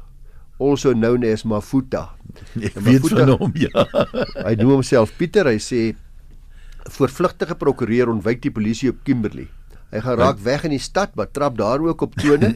also 0.60 0.92
known 0.92 1.24
as 1.24 1.44
Mafuta. 1.44 2.10
Ek 2.68 2.76
weet 2.84 3.08
van 3.08 3.32
hom 3.34 3.54
ja. 3.58 3.86
Hy 4.46 4.54
noem 4.60 4.78
homself 4.78 5.16
Pieter. 5.18 5.48
Hy 5.48 5.58
sê 5.62 5.80
voorvlugtige 6.90 7.56
prokureur 7.60 8.12
ontwyk 8.12 8.42
die 8.44 8.52
polisie 8.54 8.92
op 8.92 9.00
Kimberley. 9.06 9.48
Hy 9.90 10.02
gaan 10.04 10.20
raak 10.20 10.38
weg 10.44 10.62
in 10.68 10.74
die 10.76 10.82
stad, 10.82 11.16
maar 11.18 11.32
trap 11.34 11.56
daar 11.58 11.82
ook 11.82 12.04
op 12.06 12.14
tone. 12.14 12.52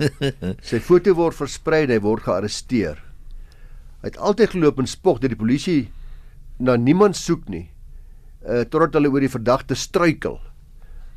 Sy 0.68 0.80
foto 0.80 1.12
word 1.18 1.36
versprei 1.36 1.82
en 1.84 1.92
hy 1.92 1.98
word 2.00 2.24
gearresteer. 2.24 2.96
Hy 4.00 4.08
het 4.08 4.16
altyd 4.16 4.54
geloop 4.54 4.80
en 4.80 4.88
spog 4.88 5.20
dat 5.22 5.34
die 5.34 5.38
polisie 5.38 5.82
na 6.62 6.78
niemand 6.80 7.18
soek 7.18 7.44
nie. 7.52 7.66
Uh 8.42 8.64
totdat 8.64 8.96
hulle 8.98 9.12
oor 9.12 9.22
die 9.22 9.34
verdagte 9.34 9.76
struikel. 9.78 10.40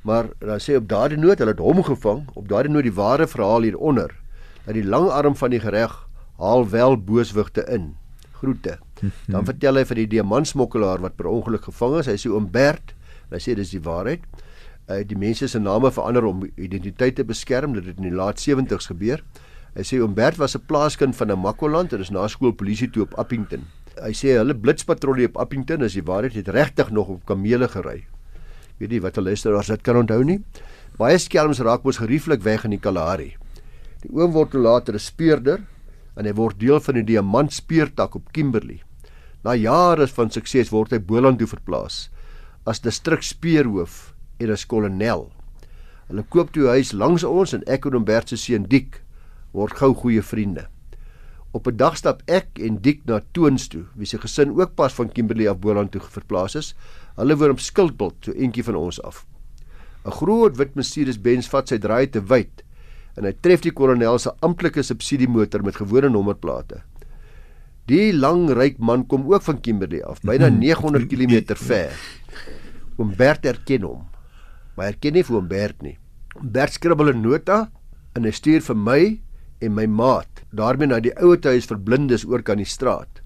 Maar 0.06 0.30
dan 0.44 0.62
sê 0.62 0.76
op 0.78 0.90
daardie 0.90 1.18
noot, 1.18 1.40
hulle 1.42 1.56
het 1.56 1.64
hom 1.64 1.80
gevang, 1.88 2.28
op 2.38 2.50
daardie 2.52 2.74
noot 2.74 2.86
die 2.86 2.94
ware 2.94 3.26
verhaal 3.26 3.66
hieronder, 3.66 4.12
dat 4.68 4.76
die 4.78 4.86
lang 4.86 5.08
arm 5.10 5.34
van 5.40 5.56
die 5.56 5.64
gereg 5.64 5.96
haal 6.38 6.70
wel 6.70 6.98
booswigte 6.98 7.66
in. 7.72 7.96
Groete. 8.32 8.80
Dan 9.28 9.46
vertel 9.50 9.76
hy 9.76 9.86
van 9.86 9.96
die 9.96 10.08
diamantsmokkelaar 10.08 11.00
wat 11.02 11.16
per 11.16 11.28
ongeluk 11.32 11.64
gevang 11.70 12.00
is. 12.00 12.12
Hy 12.12 12.18
sê 12.20 12.32
oom 12.32 12.52
Bert 12.52 12.96
Hy 13.34 13.42
sê 13.42 13.56
dis 13.58 13.74
die 13.74 13.82
waarheid. 13.84 14.26
Uh, 14.86 15.02
die 15.08 15.18
mense 15.18 15.48
se 15.50 15.60
name 15.60 15.90
verander 15.94 16.28
om 16.30 16.44
identiteit 16.62 17.18
te 17.18 17.26
beskerm, 17.26 17.74
dit 17.78 17.88
het 17.90 18.02
in 18.02 18.10
die 18.10 18.16
laat 18.16 18.42
70's 18.42 18.92
gebeur. 18.92 19.24
Hy 19.76 19.84
sê 19.84 20.00
Umbert 20.00 20.38
was 20.40 20.56
'n 20.56 20.64
plaaskind 20.68 21.16
van 21.16 21.28
Namakoland 21.28 21.94
en 21.94 22.00
is 22.00 22.12
na 22.12 22.28
skool 22.28 22.54
polisie 22.54 22.90
toe 22.90 23.04
op 23.04 23.18
Appington. 23.18 23.66
Hy 24.02 24.14
sê 24.14 24.38
hulle 24.38 24.56
blitspatrollie 24.56 25.28
op 25.28 25.38
Appington 25.38 25.84
is 25.84 25.94
die 25.94 26.04
waarheid 26.04 26.34
het 26.34 26.48
regtig 26.48 26.92
nog 26.92 27.08
op 27.08 27.26
kamele 27.26 27.68
gery. 27.68 28.06
Weet 28.78 28.92
jy 28.92 29.02
wat 29.02 29.16
hulle 29.16 29.30
luisteraars 29.30 29.68
dit 29.68 29.82
kan 29.82 29.98
onthou 29.98 30.24
nie? 30.24 30.44
Baie 30.98 31.18
skelms 31.18 31.60
raak 31.60 31.84
mos 31.84 31.98
gerieflik 31.98 32.44
weg 32.44 32.64
in 32.64 32.72
die 32.72 32.80
Kalahari. 32.80 33.36
Die 34.02 34.12
oom 34.14 34.32
word 34.32 34.54
later 34.54 34.94
'n 34.94 35.00
speurder 35.00 35.66
en 36.16 36.26
hy 36.26 36.34
word 36.34 36.60
deel 36.60 36.80
van 36.80 37.00
die 37.00 37.08
diamant 37.14 37.54
speurtak 37.54 38.16
op 38.16 38.32
Kimberley. 38.32 38.82
Na 39.44 39.56
jare 39.56 40.08
van 40.08 40.32
sukses 40.32 40.72
word 40.74 40.92
hy 40.92 41.00
Boland 41.00 41.40
toe 41.40 41.48
verplaas 41.48 42.10
as 42.66 42.82
distrik 42.82 43.22
speurhoof 43.22 44.16
en 44.42 44.52
as 44.52 44.66
kolonel. 44.66 45.28
Hulle 46.10 46.24
koop 46.34 46.52
toe 46.54 46.68
huis 46.74 46.94
langs 46.98 47.26
ons 47.26 47.54
en 47.54 47.66
ek 47.70 47.86
en 47.86 48.00
Umbert 48.00 48.32
se 48.32 48.40
seun 48.42 48.66
Dik 48.70 49.02
word 49.54 49.78
gou 49.78 49.94
goeie 49.94 50.24
vriende. 50.26 50.66
Op 51.54 51.68
'n 51.68 51.78
dag 51.78 51.96
stap 51.98 52.22
ek 52.28 52.60
en 52.60 52.82
Dik 52.82 53.06
na 53.06 53.22
Toons 53.34 53.68
toe, 53.68 53.86
wie 53.96 54.06
se 54.06 54.18
gesin 54.18 54.52
ook 54.60 54.76
pas 54.76 54.94
van 54.94 55.10
Kimberley 55.10 55.48
af 55.48 55.60
Boland 55.60 55.92
toe 55.92 56.02
verplaas 56.02 56.56
is. 56.56 56.76
Hulle 57.16 57.38
woon 57.38 57.52
op 57.52 57.60
Skildbult, 57.60 58.16
so 58.26 58.32
eentjie 58.32 58.64
van 58.64 58.76
ons 58.76 59.02
af. 59.02 59.26
'n 60.06 60.12
Groot 60.12 60.58
wit 60.58 60.76
Mercedes 60.76 61.22
Benz 61.22 61.48
vat 61.48 61.68
sy 61.68 61.78
draai 61.78 62.08
te 62.08 62.22
wyd 62.22 62.65
en 63.16 63.28
hy 63.28 63.34
tref 63.40 63.64
die 63.64 63.74
kolonel 63.76 64.20
se 64.20 64.34
amptelike 64.46 64.84
subsidiemotor 64.84 65.64
met 65.64 65.80
gewone 65.80 66.10
nommerplate. 66.12 66.82
Die 67.90 68.10
lang 68.14 68.48
ryk 68.58 68.80
man 68.82 69.06
kom 69.06 69.28
ook 69.30 69.46
van 69.46 69.62
Kimberley 69.62 70.02
af, 70.04 70.22
byna 70.26 70.50
900 70.50 71.06
km 71.10 71.56
ver. 71.60 71.94
Oom 72.98 73.14
Bert 73.18 73.46
erken 73.46 73.86
hom. 73.86 74.08
Maar 74.76 74.96
erken 74.96 75.14
nie 75.14 75.24
vir 75.24 75.38
oom 75.38 75.48
Bert 75.48 75.84
nie. 75.86 75.98
Bert 76.42 76.74
skribbel 76.74 77.14
'n 77.14 77.22
nota 77.22 77.70
en 78.16 78.24
hy 78.24 78.32
stuur 78.32 78.62
vir 78.62 78.76
my 78.76 79.02
en 79.62 79.76
my 79.76 79.86
maat 79.86 80.44
daarmee 80.52 80.88
na 80.88 81.00
die 81.00 81.14
ouete 81.22 81.50
huis 81.50 81.68
vir 81.68 81.78
blindes 81.78 82.26
oor 82.26 82.42
kan 82.42 82.58
die 82.58 82.66
straat. 82.66 83.22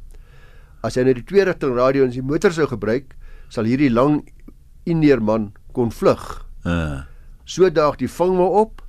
As 0.84 0.96
hy 0.96 1.04
net 1.04 1.16
die 1.16 1.28
twee 1.28 1.46
rigting 1.46 1.76
radio 1.76 2.04
en 2.04 2.12
sy 2.12 2.22
motor 2.22 2.52
sou 2.52 2.68
gebruik, 2.68 3.16
sal 3.50 3.66
hierdie 3.66 3.92
lang 3.92 4.24
Indeerman 4.86 5.54
kon 5.74 5.92
vlug. 5.92 6.46
Uh. 6.66 7.04
So 7.46 7.70
daag 7.70 7.98
die 7.98 8.08
vang 8.08 8.36
my 8.38 8.48
op 8.64 8.82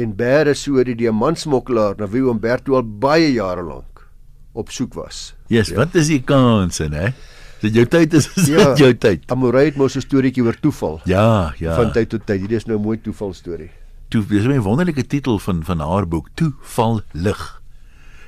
en 0.00 0.14
bære 0.16 0.54
so 0.56 0.82
die 0.84 0.94
diamantsmokkelaar 0.96 1.98
na 2.00 2.06
wie 2.10 2.22
Umberto 2.30 2.76
al 2.78 2.82
baie 2.84 3.32
jare 3.32 3.62
lank 3.62 4.06
op 4.52 4.70
soek 4.74 4.94
was. 4.98 5.34
Yes, 5.48 5.68
ja. 5.70 5.76
wat 5.76 5.94
is 5.94 6.08
die 6.10 6.22
kanse, 6.26 6.88
hè? 6.90 7.12
Dit 7.60 7.74
jou 7.76 7.84
tyd 7.86 8.14
is, 8.16 8.26
is 8.36 8.48
Ja. 8.48 8.74
jou 8.74 8.94
tyd. 8.96 9.26
Amorey 9.30 9.66
het 9.68 9.76
mos 9.76 9.94
'n 9.96 10.00
storieetjie 10.00 10.42
oor 10.42 10.56
toeval. 10.60 11.00
Ja, 11.04 11.52
ja. 11.58 11.74
Van 11.76 11.92
tyd 11.92 12.08
tot 12.08 12.24
tyd. 12.26 12.40
Hierdie 12.40 12.56
is 12.56 12.64
nou 12.66 12.78
'n 12.78 12.82
mooi 12.82 12.98
toeval 12.98 13.32
storie. 13.34 13.70
toe 14.08 14.24
dis 14.26 14.44
'n 14.44 14.60
wonderlike 14.60 15.06
titel 15.06 15.38
van 15.38 15.62
van 15.64 15.78
haar 15.80 16.08
boek 16.08 16.28
Toeval 16.34 17.00
lig. 17.12 17.60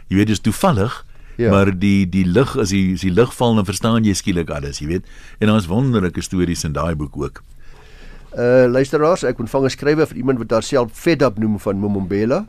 Jy 0.08 0.16
weet 0.16 0.26
dis 0.26 0.40
toevallig, 0.40 1.04
ja. 1.36 1.44
Ja. 1.44 1.50
maar 1.50 1.78
die 1.78 2.06
die 2.08 2.24
lig 2.26 2.56
as 2.58 2.68
die 2.68 2.92
as 2.94 3.00
die 3.00 3.10
lig 3.10 3.34
val 3.34 3.54
dan 3.54 3.64
verstaan 3.64 4.04
jy 4.04 4.12
skielik 4.14 4.50
alles, 4.50 4.78
jy 4.78 4.86
weet. 4.86 5.04
En 5.40 5.48
daar's 5.48 5.66
wonderlike 5.66 6.20
stories 6.20 6.64
in 6.64 6.72
daai 6.72 6.94
boek 6.94 7.16
ook. 7.16 7.42
Uh 8.32 8.64
luisteraars, 8.64 9.26
ek 9.28 9.42
ontvang 9.44 9.64
'n 9.68 9.70
skrywe 9.70 10.06
van 10.08 10.16
iemand 10.16 10.38
wat 10.40 10.50
haarself 10.50 10.92
Fedab 10.96 11.36
noem 11.38 11.58
van 11.60 11.76
Momombela. 11.76 12.46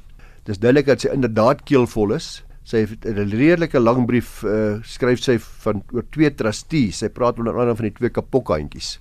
Dis 0.48 0.58
duidelik 0.58 0.86
dat 0.86 1.02
sy 1.02 1.10
inderdaad 1.12 1.64
keelvol 1.68 2.14
is. 2.16 2.44
Sy 2.64 2.88
het 2.88 3.04
'n 3.04 3.28
redelike 3.28 3.80
lang 3.80 4.06
brief 4.08 4.44
uh 4.44 4.80
skryf 4.80 5.20
sy 5.20 5.38
van 5.38 5.84
oor 5.92 6.06
twee 6.10 6.32
trustees. 6.32 6.98
Sy 6.98 7.10
praat 7.10 7.38
onder 7.38 7.52
andere 7.52 7.76
van 7.76 7.86
die 7.86 7.92
twee 8.00 8.10
kapokhandjies. 8.10 9.00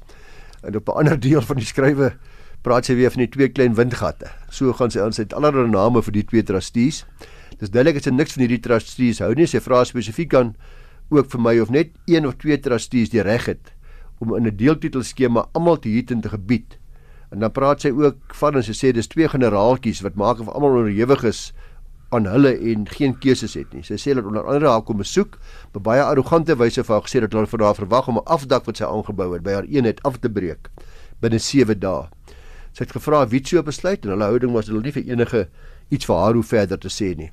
En 0.63 0.77
op 0.77 0.89
'n 0.89 0.99
ander 0.99 1.21
deel 1.21 1.41
van 1.41 1.57
die 1.57 1.67
skrywe 1.67 2.13
praat 2.63 2.85
sy 2.85 2.95
weer 2.95 3.11
van 3.11 3.21
die 3.21 3.31
twee 3.31 3.49
klein 3.49 3.75
windgatte. 3.75 4.31
So 4.51 4.73
gaan 4.73 4.91
sy 4.91 5.01
aan 5.01 5.13
sy 5.13 5.25
allerlei 5.31 5.71
name 5.71 6.03
vir 6.03 6.13
die 6.13 6.25
twee 6.25 6.43
trustees. 6.43 7.07
Dis 7.59 7.71
duidelik 7.71 7.95
dat 7.95 8.05
sy 8.05 8.11
niks 8.11 8.33
van 8.33 8.41
hierdie 8.41 8.61
trustees 8.61 9.19
hou 9.19 9.35
nie. 9.35 9.47
Sy 9.47 9.61
vra 9.61 9.85
spesifiek 9.85 10.35
aan 10.35 10.57
ook 11.11 11.31
vir 11.31 11.41
my 11.41 11.61
of 11.61 11.71
net 11.71 11.91
een 12.07 12.27
of 12.27 12.35
twee 12.39 12.59
trustees 12.59 13.11
die 13.11 13.23
reg 13.23 13.47
het 13.47 13.73
om 14.23 14.37
in 14.37 14.47
'n 14.47 14.57
deeltitelskema 14.57 15.49
almal 15.53 15.79
te 15.79 15.89
hiet 15.89 16.11
en 16.11 16.21
te 16.21 16.29
gebied. 16.29 16.79
En 17.31 17.39
dan 17.39 17.53
praat 17.53 17.81
sy 17.81 17.91
ook 17.91 18.35
van 18.39 18.57
en 18.57 18.63
sy 18.63 18.73
sê 18.73 18.93
dis 18.93 19.07
twee 19.07 19.29
generaaltjies 19.29 20.01
wat 20.01 20.15
maak 20.15 20.41
of 20.41 20.49
almal 20.49 20.79
onderhewig 20.79 21.25
is 21.25 21.53
aan 22.13 22.27
hulle 22.29 22.53
en 22.73 22.89
geen 22.89 23.19
keuses 23.19 23.55
het 23.55 23.73
nie. 23.73 23.83
Sy 23.83 23.97
sê 23.97 24.15
dat 24.15 24.25
onder 24.25 24.45
andere 24.45 24.69
haar 24.69 24.83
kom 24.83 24.97
besoek, 25.01 25.39
op 25.73 25.83
baie 25.83 26.03
arrogante 26.03 26.57
wyse 26.57 26.85
vir 26.85 26.95
haar 26.95 27.07
gesê 27.07 27.21
dat 27.25 27.33
hulle 27.33 27.47
van 27.47 27.61
haar 27.61 27.75
verwag 27.75 28.09
om 28.09 28.17
'n 28.21 28.29
afdak 28.37 28.65
wat 28.65 28.77
sy 28.77 28.85
aangebou 28.85 29.33
het 29.33 29.43
by 29.43 29.53
haar 29.53 29.65
eenheid 29.65 30.03
af 30.03 30.19
te 30.19 30.29
breek 30.29 30.69
binne 31.23 31.39
7 31.39 31.79
dae. 31.79 32.09
Sy 32.73 32.85
het 32.85 32.93
gevra 32.93 33.27
wie 33.29 33.43
so 33.47 33.63
besluit 33.63 34.05
en 34.05 34.11
hulle 34.15 34.25
houding 34.25 34.53
was 34.53 34.67
hulle 34.67 34.83
nie 34.83 34.93
vir 34.93 35.05
enige 35.07 35.49
iets 35.91 36.09
vir 36.09 36.17
haar 36.17 36.35
hoe 36.35 36.43
verder 36.43 36.79
te 36.79 36.89
sê 36.89 37.13
nie. 37.17 37.31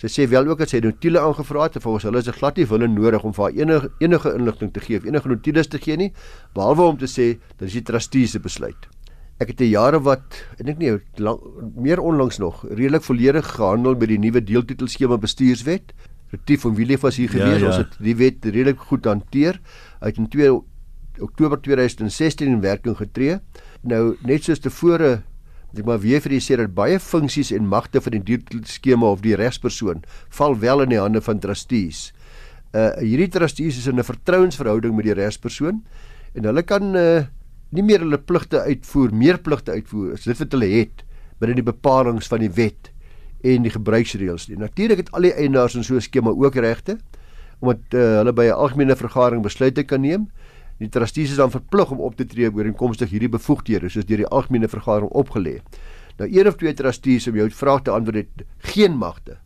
Sy 0.00 0.08
sê 0.08 0.24
wel 0.32 0.46
ook 0.48 0.58
dat 0.62 0.70
sy 0.72 0.78
notules 0.80 1.20
aangevra 1.20 1.66
het 1.66 1.74
en 1.76 1.82
volgens 1.84 2.04
hulle 2.08 2.18
is 2.22 2.24
dit 2.24 2.34
glad 2.38 2.56
nie 2.56 2.64
hulle 2.70 2.88
nodig 2.88 3.24
om 3.24 3.34
vir 3.36 3.44
haar 3.44 3.52
enige 3.58 3.90
enige 4.00 4.32
inligting 4.38 4.72
te 4.72 4.80
gee 4.80 4.96
of 4.96 5.04
enige 5.04 5.28
notules 5.28 5.68
te 5.68 5.78
gee 5.78 5.96
nie, 5.96 6.12
behalwe 6.56 6.82
om 6.94 6.96
te 6.96 7.06
sê 7.10 7.26
dat 7.58 7.68
is 7.68 7.72
die 7.76 7.82
trustees 7.82 8.30
se 8.32 8.40
besluit. 8.40 8.88
Ek 9.40 9.48
het 9.48 9.60
'n 9.60 9.70
jare 9.70 10.00
wat 10.00 10.40
ek 10.58 10.66
dink 10.66 10.78
nie 10.78 10.98
lang, 11.16 11.38
meer 11.76 12.00
onlangs 12.00 12.38
nog 12.38 12.64
redelik 12.68 13.02
volledig 13.02 13.44
gehandel 13.56 13.94
met 13.94 14.08
die 14.08 14.18
nuwe 14.18 14.40
deeltitelskema 14.40 15.16
bestuurswet. 15.18 15.92
Retief 16.32 16.60
van 16.60 16.74
Willie 16.74 16.98
was 16.98 17.16
hier 17.16 17.30
Ja, 17.36 17.44
gewees. 17.44 17.60
ja. 17.60 17.66
Ons 17.66 17.76
het 17.76 17.96
die 18.00 18.16
wet 18.16 18.44
redelik 18.44 18.78
goed 18.80 19.04
hanteer. 19.04 19.60
Uit 20.00 20.16
in 20.16 20.28
2 20.28 20.62
Oktober 21.20 21.60
2016 21.60 22.46
in 22.46 22.60
werking 22.60 22.96
getree. 22.96 23.38
Nou 23.82 24.16
net 24.24 24.44
soos 24.44 24.58
tevore 24.58 25.22
ek 25.78 25.86
maar 25.86 26.00
weer 26.02 26.20
vir 26.20 26.32
u 26.32 26.40
sê 26.42 26.56
dat 26.56 26.74
baie 26.74 26.98
funksies 26.98 27.52
en 27.52 27.66
magte 27.66 28.00
van 28.00 28.12
die 28.12 28.22
deeltitelskema 28.22 29.06
of 29.06 29.22
die 29.22 29.36
regspersoon 29.38 30.02
val 30.28 30.58
wel 30.58 30.82
in 30.82 30.88
die 30.88 31.00
hande 31.00 31.20
van 31.20 31.38
trustees. 31.38 32.12
Uh 32.74 32.96
hierdie 32.98 33.30
trustees 33.30 33.78
is 33.78 33.86
in 33.86 33.98
'n 33.98 34.04
vertrouensverhouding 34.04 34.94
met 34.96 35.04
die 35.04 35.14
regspersoon 35.14 35.84
en 36.34 36.44
hulle 36.44 36.62
kan 36.62 36.96
uh 36.96 37.26
nie 37.70 37.82
meer 37.82 38.02
hulle 38.02 38.18
pligte 38.18 38.60
uitvoer, 38.66 39.12
meer 39.14 39.38
pligte 39.38 39.70
uitvoer 39.70 40.12
as 40.12 40.24
dit 40.24 40.38
wat 40.38 40.52
hulle 40.52 40.66
het 40.66 41.04
binne 41.38 41.54
die 41.54 41.62
bepalinge 41.62 42.20
van 42.26 42.42
die 42.42 42.50
wet 42.50 42.90
en 43.46 43.62
die 43.62 43.72
gebruiksreëls 43.72 44.48
nie. 44.48 44.58
Natuurlik 44.58 45.04
het 45.04 45.12
al 45.14 45.28
die 45.28 45.32
eienaars 45.32 45.76
in 45.78 45.84
so 45.84 45.94
'n 45.94 46.00
skema 46.00 46.30
ook 46.30 46.56
regte 46.56 46.98
omdat 47.60 47.94
uh, 47.94 48.00
hulle 48.20 48.32
by 48.32 48.46
'n 48.48 48.56
algemene 48.56 48.96
vergadering 48.96 49.42
besluite 49.42 49.84
kan 49.84 50.00
neem. 50.00 50.30
Die 50.80 50.88
trustees 50.88 51.34
is 51.34 51.40
dan 51.40 51.52
verplig 51.52 51.90
om 51.92 52.00
op 52.00 52.16
te 52.16 52.24
tree 52.26 52.48
ooreenkomstig 52.48 53.12
hierdie 53.12 53.30
bevoegdhede 53.32 53.90
soos 53.92 54.08
deur 54.08 54.24
die 54.24 54.30
algemene 54.32 54.68
vergadering 54.68 55.12
opgelê. 55.12 55.58
Nou 56.18 56.28
een 56.28 56.48
of 56.48 56.56
twee 56.60 56.74
trustees 56.74 57.28
om 57.28 57.36
jou 57.36 57.50
vraag 57.52 57.84
te 57.84 57.92
antwoord 57.94 58.22
het 58.24 58.44
geen 58.72 58.96
magte 58.96 59.36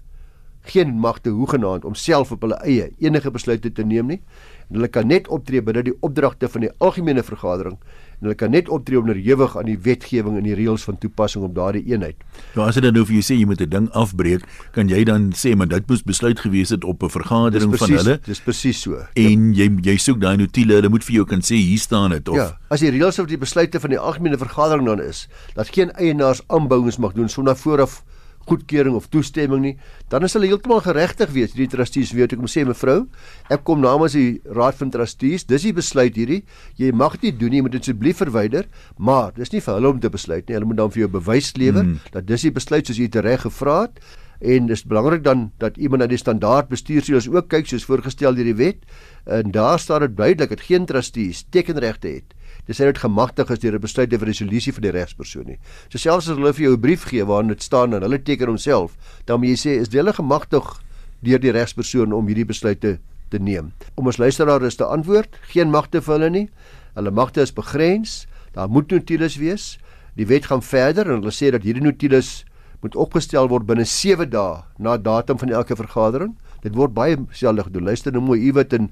geen 0.65 0.95
magte 0.99 1.31
hoegenaamd 1.31 1.85
om 1.85 1.95
self 1.95 2.33
op 2.33 2.45
hulle 2.45 2.57
eie 2.65 2.89
enige 2.99 3.31
besluite 3.31 3.73
te 3.73 3.85
neem 3.85 4.09
nie. 4.15 4.21
En 4.69 4.79
hulle 4.79 4.89
kan 4.89 5.09
net 5.09 5.29
optree 5.29 5.63
binne 5.63 5.85
die 5.85 5.97
opdragte 6.01 6.49
van 6.49 6.65
die 6.65 6.73
algemene 6.79 7.23
vergadering 7.23 7.77
en 8.25 8.31
hulle 8.31 8.41
kan 8.41 8.55
net 8.55 8.71
optree 8.73 8.99
onderhewig 8.99 9.53
aan 9.61 9.69
die 9.69 9.77
wetgewing 9.85 10.39
en 10.39 10.47
die 10.47 10.57
reëls 10.57 10.85
van 10.89 10.97
toepassing 11.01 11.45
op 11.45 11.53
daardie 11.57 11.83
eenheid. 11.93 12.17
Nou 12.57 12.65
as 12.65 12.79
dit 12.79 12.85
dan 12.87 12.97
nou 12.97 13.05
vir 13.05 13.19
jou 13.19 13.25
sê 13.27 13.37
jy 13.37 13.45
moet 13.45 13.61
'n 13.61 13.69
ding 13.69 13.89
afbreek, 13.93 14.43
kan 14.73 14.89
jy 14.89 15.05
dan 15.05 15.33
sê 15.37 15.55
maar 15.55 15.69
dit 15.69 15.89
moes 15.89 16.03
besluit 16.03 16.41
gewees 16.41 16.71
het 16.71 16.85
op 16.85 17.03
'n 17.03 17.11
vergadering 17.11 17.77
van 17.77 17.91
hulle 17.91 18.19
dis 18.25 18.41
presies 18.41 18.81
so. 18.81 18.97
en 19.15 19.55
jy 19.55 19.69
jy 19.83 19.97
soek 19.97 20.21
daai 20.21 20.37
notule, 20.37 20.75
hulle 20.75 20.89
moet 20.89 21.05
vir 21.05 21.15
jou 21.15 21.25
kan 21.25 21.41
sê 21.41 21.57
hier 21.57 21.79
staan 21.79 22.11
dit 22.11 22.29
of 22.29 22.37
Ja, 22.37 22.59
as 22.71 22.81
die 22.81 22.91
reëls 22.91 23.19
of 23.19 23.27
die 23.27 23.39
besluite 23.39 23.81
van 23.81 23.91
die 23.91 23.99
algemene 23.99 24.39
vergadering 24.39 24.87
dan 24.87 25.01
is 25.01 25.29
dat 25.55 25.69
geen 25.69 25.93
eienaars 25.93 26.41
aanbouings 26.49 26.99
mag 26.99 27.13
doen 27.13 27.29
sonder 27.29 27.57
vooraf 27.57 28.03
goedkeuring 28.49 28.97
of 28.97 29.09
toestemming 29.13 29.63
nie, 29.65 29.75
dan 30.13 30.27
is 30.27 30.35
hulle 30.37 30.49
heeltemal 30.51 30.83
geregtig 30.85 31.33
wees. 31.35 31.55
Die 31.57 31.69
trustees 31.71 32.13
weet 32.17 32.37
ek 32.37 32.43
moet 32.43 32.53
sê 32.53 32.65
mevrou, 32.67 33.05
ek 33.53 33.65
kom 33.69 33.83
namens 33.85 34.17
die 34.17 34.41
raad 34.57 34.79
van 34.81 34.93
trustees, 34.95 35.47
dis 35.49 35.67
die 35.67 35.75
besluit 35.77 36.17
hierdie. 36.19 36.43
Jy 36.81 36.93
mag 36.97 37.19
dit 37.23 37.39
doen 37.41 37.53
nie, 37.53 37.63
jy 37.63 37.69
moet 37.69 37.77
dit 37.79 37.89
asseblief 37.89 38.21
verwyder, 38.23 38.69
maar 38.99 39.33
dis 39.39 39.53
nie 39.55 39.63
vir 39.65 39.79
hulle 39.79 39.95
om 39.95 40.03
te 40.03 40.13
besluit 40.13 40.45
nie. 40.47 40.59
Hulle 40.59 40.69
moet 40.71 40.83
dan 40.83 40.93
vir 40.95 41.07
jou 41.07 41.11
bewys 41.17 41.55
lewer 41.61 41.87
mm. 41.87 42.13
dat 42.17 42.29
dis 42.29 42.47
die 42.49 42.55
besluit 42.55 42.87
soos 42.87 43.01
jy 43.01 43.09
dit 43.09 43.25
reg 43.25 43.47
gevra 43.47 43.85
het. 43.87 43.99
En 44.45 44.67
dis 44.69 44.83
belangrik 44.85 45.23
dan 45.25 45.47
dat 45.63 45.79
iemand 45.81 46.03
na 46.03 46.09
die 46.11 46.21
standaard 46.21 46.69
bestuursreëls 46.69 47.31
ook 47.33 47.47
kyk 47.49 47.71
soos 47.71 47.87
voorgestel 47.89 48.35
deur 48.37 48.51
die 48.51 48.59
wet. 48.59 48.83
En 49.31 49.55
daar 49.55 49.79
staan 49.81 50.05
dit 50.05 50.17
duidelik 50.19 50.53
dat 50.53 50.67
geen 50.67 50.87
trustees 50.91 51.47
tekenregte 51.55 52.19
het 52.19 52.35
dis 52.67 52.77
dit 52.77 52.99
gemagtig 52.99 53.51
is 53.51 53.59
deur 53.59 53.75
'n 53.75 53.81
besluit 53.81 54.15
of 54.15 54.23
resolusie 54.23 54.73
van 54.73 54.83
die 54.83 54.91
regspersoon 54.91 55.47
nie. 55.47 55.59
So 55.89 55.99
selfs 55.99 56.29
as 56.29 56.37
hulle 56.37 56.53
vir 56.53 56.65
jou 56.65 56.75
'n 56.75 56.81
brief 56.81 57.05
gee 57.05 57.25
waarin 57.25 57.49
dit 57.49 57.63
staan 57.63 57.95
en 57.95 58.03
hulle 58.03 58.23
teken 58.23 58.47
homself, 58.49 58.97
dan 59.27 59.41
moet 59.41 59.49
jy 59.49 59.57
sê 59.57 59.81
is 59.81 59.89
hulle 59.93 60.13
gemagtig 60.13 60.81
deur 61.23 61.39
die 61.39 61.53
regspersoon 61.53 62.13
om 62.13 62.27
hierdie 62.27 62.47
besluite 62.47 62.99
te 63.31 63.39
neem. 63.39 63.73
Om 63.97 64.07
ons 64.07 64.17
luisteraar 64.19 64.63
is 64.63 64.77
te 64.77 64.85
antwoord, 64.85 65.37
geen 65.53 65.71
magte 65.71 66.01
vir 66.01 66.15
hulle 66.15 66.31
nie. 66.31 66.49
Hulle 66.95 67.11
magte 67.11 67.41
is 67.41 67.53
begrens. 67.53 68.27
Daar 68.55 68.69
moet 68.69 68.91
notules 68.91 69.37
wees. 69.37 69.79
Die 70.15 70.27
wet 70.27 70.47
gaan 70.47 70.63
verder 70.63 71.11
en 71.11 71.23
hulle 71.23 71.35
sê 71.35 71.51
dat 71.51 71.63
hierdie 71.63 71.83
notules 71.83 72.45
moet 72.85 72.97
opgestel 73.01 73.49
word 73.49 73.67
binne 73.67 73.87
7 73.89 74.29
dae 74.31 74.63
na 74.79 74.97
datum 75.01 75.41
van 75.41 75.51
elke 75.51 75.77
vergadering. 75.77 76.35
Dit 76.63 76.77
word 76.77 76.95
baie 76.95 77.17
selde 77.33 77.65
gedoen. 77.65 77.89
Luister 77.89 78.13
nou 78.13 78.23
mooi, 78.23 78.41
u 78.49 78.53
wat 78.53 78.73
in 78.77 78.91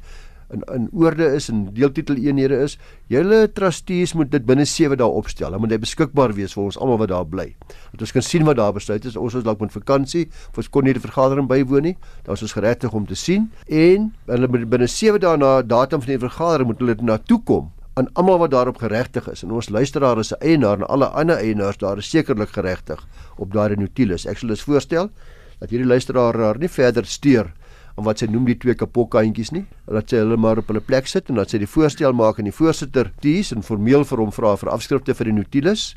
in 0.53 0.63
in 0.75 0.89
oorde 0.93 1.27
is 1.35 1.49
en 1.49 1.65
deeltitel 1.75 2.17
eenhede 2.21 2.59
is. 2.65 2.79
Julle 3.13 3.53
trustees 3.53 4.13
moet 4.13 4.31
dit 4.31 4.45
binne 4.47 4.65
7 4.69 4.97
dae 4.99 5.09
opstel. 5.09 5.51
Dan 5.51 5.61
moet 5.65 5.75
hy 5.75 5.81
beskikbaar 5.83 6.35
wees 6.37 6.55
vir 6.57 6.65
ons 6.65 6.79
almal 6.79 7.01
wat 7.03 7.13
daar 7.13 7.27
bly. 7.27 7.49
Dat 7.93 8.07
ons 8.07 8.13
kan 8.13 8.27
sien 8.27 8.45
wat 8.49 8.57
daar 8.61 8.73
besluit 8.77 9.05
is. 9.09 9.17
Ons 9.17 9.37
is 9.41 9.47
dalk 9.47 9.61
met 9.61 9.73
vakansie, 9.73 10.29
of 10.51 10.63
ons 10.63 10.71
kon 10.73 10.85
nie 10.85 10.95
die 10.97 11.05
vergadering 11.05 11.49
bywoon 11.51 11.89
nie. 11.91 11.97
Dan 12.27 12.39
is 12.39 12.47
ons 12.49 12.57
geregtig 12.57 12.93
om 12.93 13.07
te 13.07 13.19
sien 13.19 13.51
en 13.67 14.11
hulle 14.27 14.49
moet 14.49 14.69
binne 14.71 14.89
7 14.89 15.21
dae 15.23 15.37
na 15.37 15.61
datum 15.63 16.05
van 16.05 16.15
die 16.15 16.25
vergadering 16.27 16.69
moet 16.73 16.83
hulle 16.85 16.99
na 17.03 17.19
toe 17.19 17.41
kom 17.45 17.73
aan 18.01 18.09
almal 18.17 18.39
wat 18.41 18.51
daarop 18.55 18.79
geregtig 18.81 19.27
is 19.29 19.43
en 19.45 19.51
ons 19.53 19.69
luisteraar 19.69 20.19
is 20.19 20.33
'n 20.33 20.41
eienaar 20.41 20.79
en 20.81 20.87
alle 20.89 21.07
ander 21.07 21.37
eienaars 21.37 21.77
daar 21.77 21.99
is 21.99 22.09
sekerlik 22.11 22.49
geregtig 22.49 23.07
op 23.37 23.53
daardie 23.53 23.79
notules. 23.79 24.27
Ek 24.27 24.39
sal 24.39 24.49
dus 24.49 24.63
voorstel 24.63 25.11
dat 25.59 25.71
hierdie 25.71 25.89
luisteraar 25.89 26.33
daar 26.33 26.59
nie 26.59 26.69
verder 26.69 27.05
steur 27.05 27.53
aan 27.97 28.07
wat 28.07 28.23
sy 28.23 28.29
noem 28.31 28.47
die 28.49 28.59
twee 28.59 28.75
kapokkantjies 28.79 29.53
nie. 29.53 29.65
Dat 29.87 30.13
sy 30.13 30.23
hulle 30.23 30.39
maar 30.41 30.63
op 30.63 30.71
hulle 30.73 30.83
plek 30.85 31.11
sit 31.11 31.29
en 31.29 31.41
dat 31.41 31.53
sy 31.53 31.61
die 31.63 31.71
voorstel 31.71 32.17
maak 32.17 32.41
aan 32.41 32.49
die 32.49 32.57
voorsitter 32.57 33.13
tees 33.25 33.53
en 33.53 33.65
formeel 33.67 34.07
vir 34.09 34.25
hom 34.25 34.33
vra 34.35 34.55
vir 34.61 34.73
afskrifte 34.73 35.17
vir 35.19 35.31
die 35.31 35.39
notules 35.41 35.93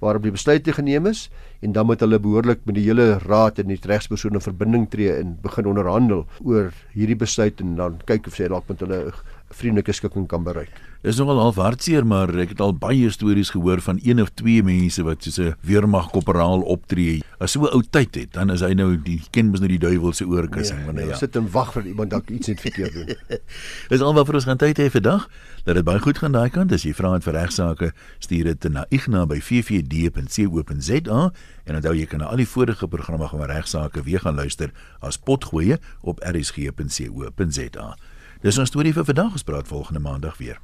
waarop 0.00 0.24
die 0.24 0.32
besluite 0.32 0.72
geneem 0.72 1.06
is 1.10 1.26
en 1.60 1.74
dan 1.76 1.86
moet 1.86 2.00
hulle 2.00 2.18
behoorlik 2.22 2.62
met 2.64 2.78
die 2.78 2.86
hele 2.86 3.18
raad 3.26 3.60
en 3.60 3.68
die 3.68 3.78
regspersone 3.84 4.40
in 4.40 4.44
verbinding 4.44 4.86
tree 4.92 5.12
en 5.12 5.36
begin 5.42 5.68
onderhandel 5.68 6.24
oor 6.40 6.70
hierdie 6.94 7.18
besluit 7.20 7.60
en 7.60 7.76
dan 7.76 7.98
kyk 8.08 8.30
of 8.30 8.38
sy 8.38 8.48
dalk 8.48 8.68
met 8.72 8.80
hulle 8.84 9.02
vriendelike 9.50 9.92
skikking 9.92 10.28
kan 10.30 10.44
bereik. 10.46 10.72
Dis 11.00 11.16
nogal 11.16 11.38
al 11.40 11.54
hartseer, 11.56 12.04
maar 12.04 12.28
ek 12.42 12.50
het 12.52 12.58
al 12.60 12.74
baie 12.76 13.08
stories 13.08 13.54
gehoor 13.54 13.80
van 13.80 13.96
een 14.04 14.20
of 14.20 14.28
twee 14.36 14.60
mense 14.62 15.00
wat 15.02 15.24
soos 15.24 15.38
'n 15.40 15.54
weermagkorporaal 15.64 16.60
optree. 16.60 17.22
As 17.40 17.52
so 17.52 17.64
'n 17.64 17.72
ou 17.72 17.82
tyd 17.82 18.14
het, 18.14 18.32
dan 18.32 18.50
is 18.50 18.60
hy 18.60 18.74
nou 18.74 18.96
die 18.96 19.22
ken 19.30 19.48
mos 19.48 19.60
nou 19.60 19.68
die 19.68 19.78
duiwel 19.78 20.12
se 20.12 20.26
oorkussing 20.26 20.76
nee, 20.76 20.86
wanneer 20.86 21.04
nee, 21.04 21.12
ja. 21.12 21.18
sit 21.18 21.36
en 21.36 21.50
wag 21.50 21.72
vir 21.72 21.86
iemand 21.86 22.10
dalk 22.10 22.28
iets 22.28 22.48
net 22.48 22.60
verkeerd 22.60 22.92
doen. 22.92 23.16
Dis 23.90 24.00
alwaar 24.00 24.26
vir 24.26 24.34
ons 24.34 24.44
gaan 24.44 24.56
tyd 24.56 24.76
hê 24.78 24.90
vandag. 24.90 25.28
Dat 25.64 25.74
dit 25.74 25.84
baie 25.84 25.98
goed 25.98 26.18
gaan 26.18 26.32
daai 26.32 26.50
kant. 26.50 26.72
As 26.72 26.82
jy 26.82 26.92
vra 26.92 27.12
het 27.12 27.24
vir 27.24 27.32
regsaake, 27.32 27.92
stuur 28.18 28.44
dit 28.44 28.68
na 28.72 28.84
igna 28.90 29.26
by 29.26 29.40
ffd.co.za 29.40 31.32
en 31.64 31.74
onthou 31.74 31.94
jy 31.94 32.06
kan 32.06 32.18
na 32.20 32.26
al 32.26 32.36
die 32.36 32.48
vorige 32.48 32.88
programme 32.88 33.28
van 33.28 33.42
regsaake 33.48 34.02
weer 34.02 34.20
gaan 34.20 34.36
luister 34.36 34.70
as 35.00 35.16
potgoeie 35.16 35.78
op 36.02 36.20
rsg.co.za. 36.20 37.96
Dis 38.40 38.56
ons 38.58 38.68
storie 38.72 38.94
vir 38.96 39.04
vandag. 39.04 39.34
Ons 39.36 39.44
praat 39.44 39.68
volgende 39.68 40.00
maandag 40.00 40.38
weer. 40.40 40.60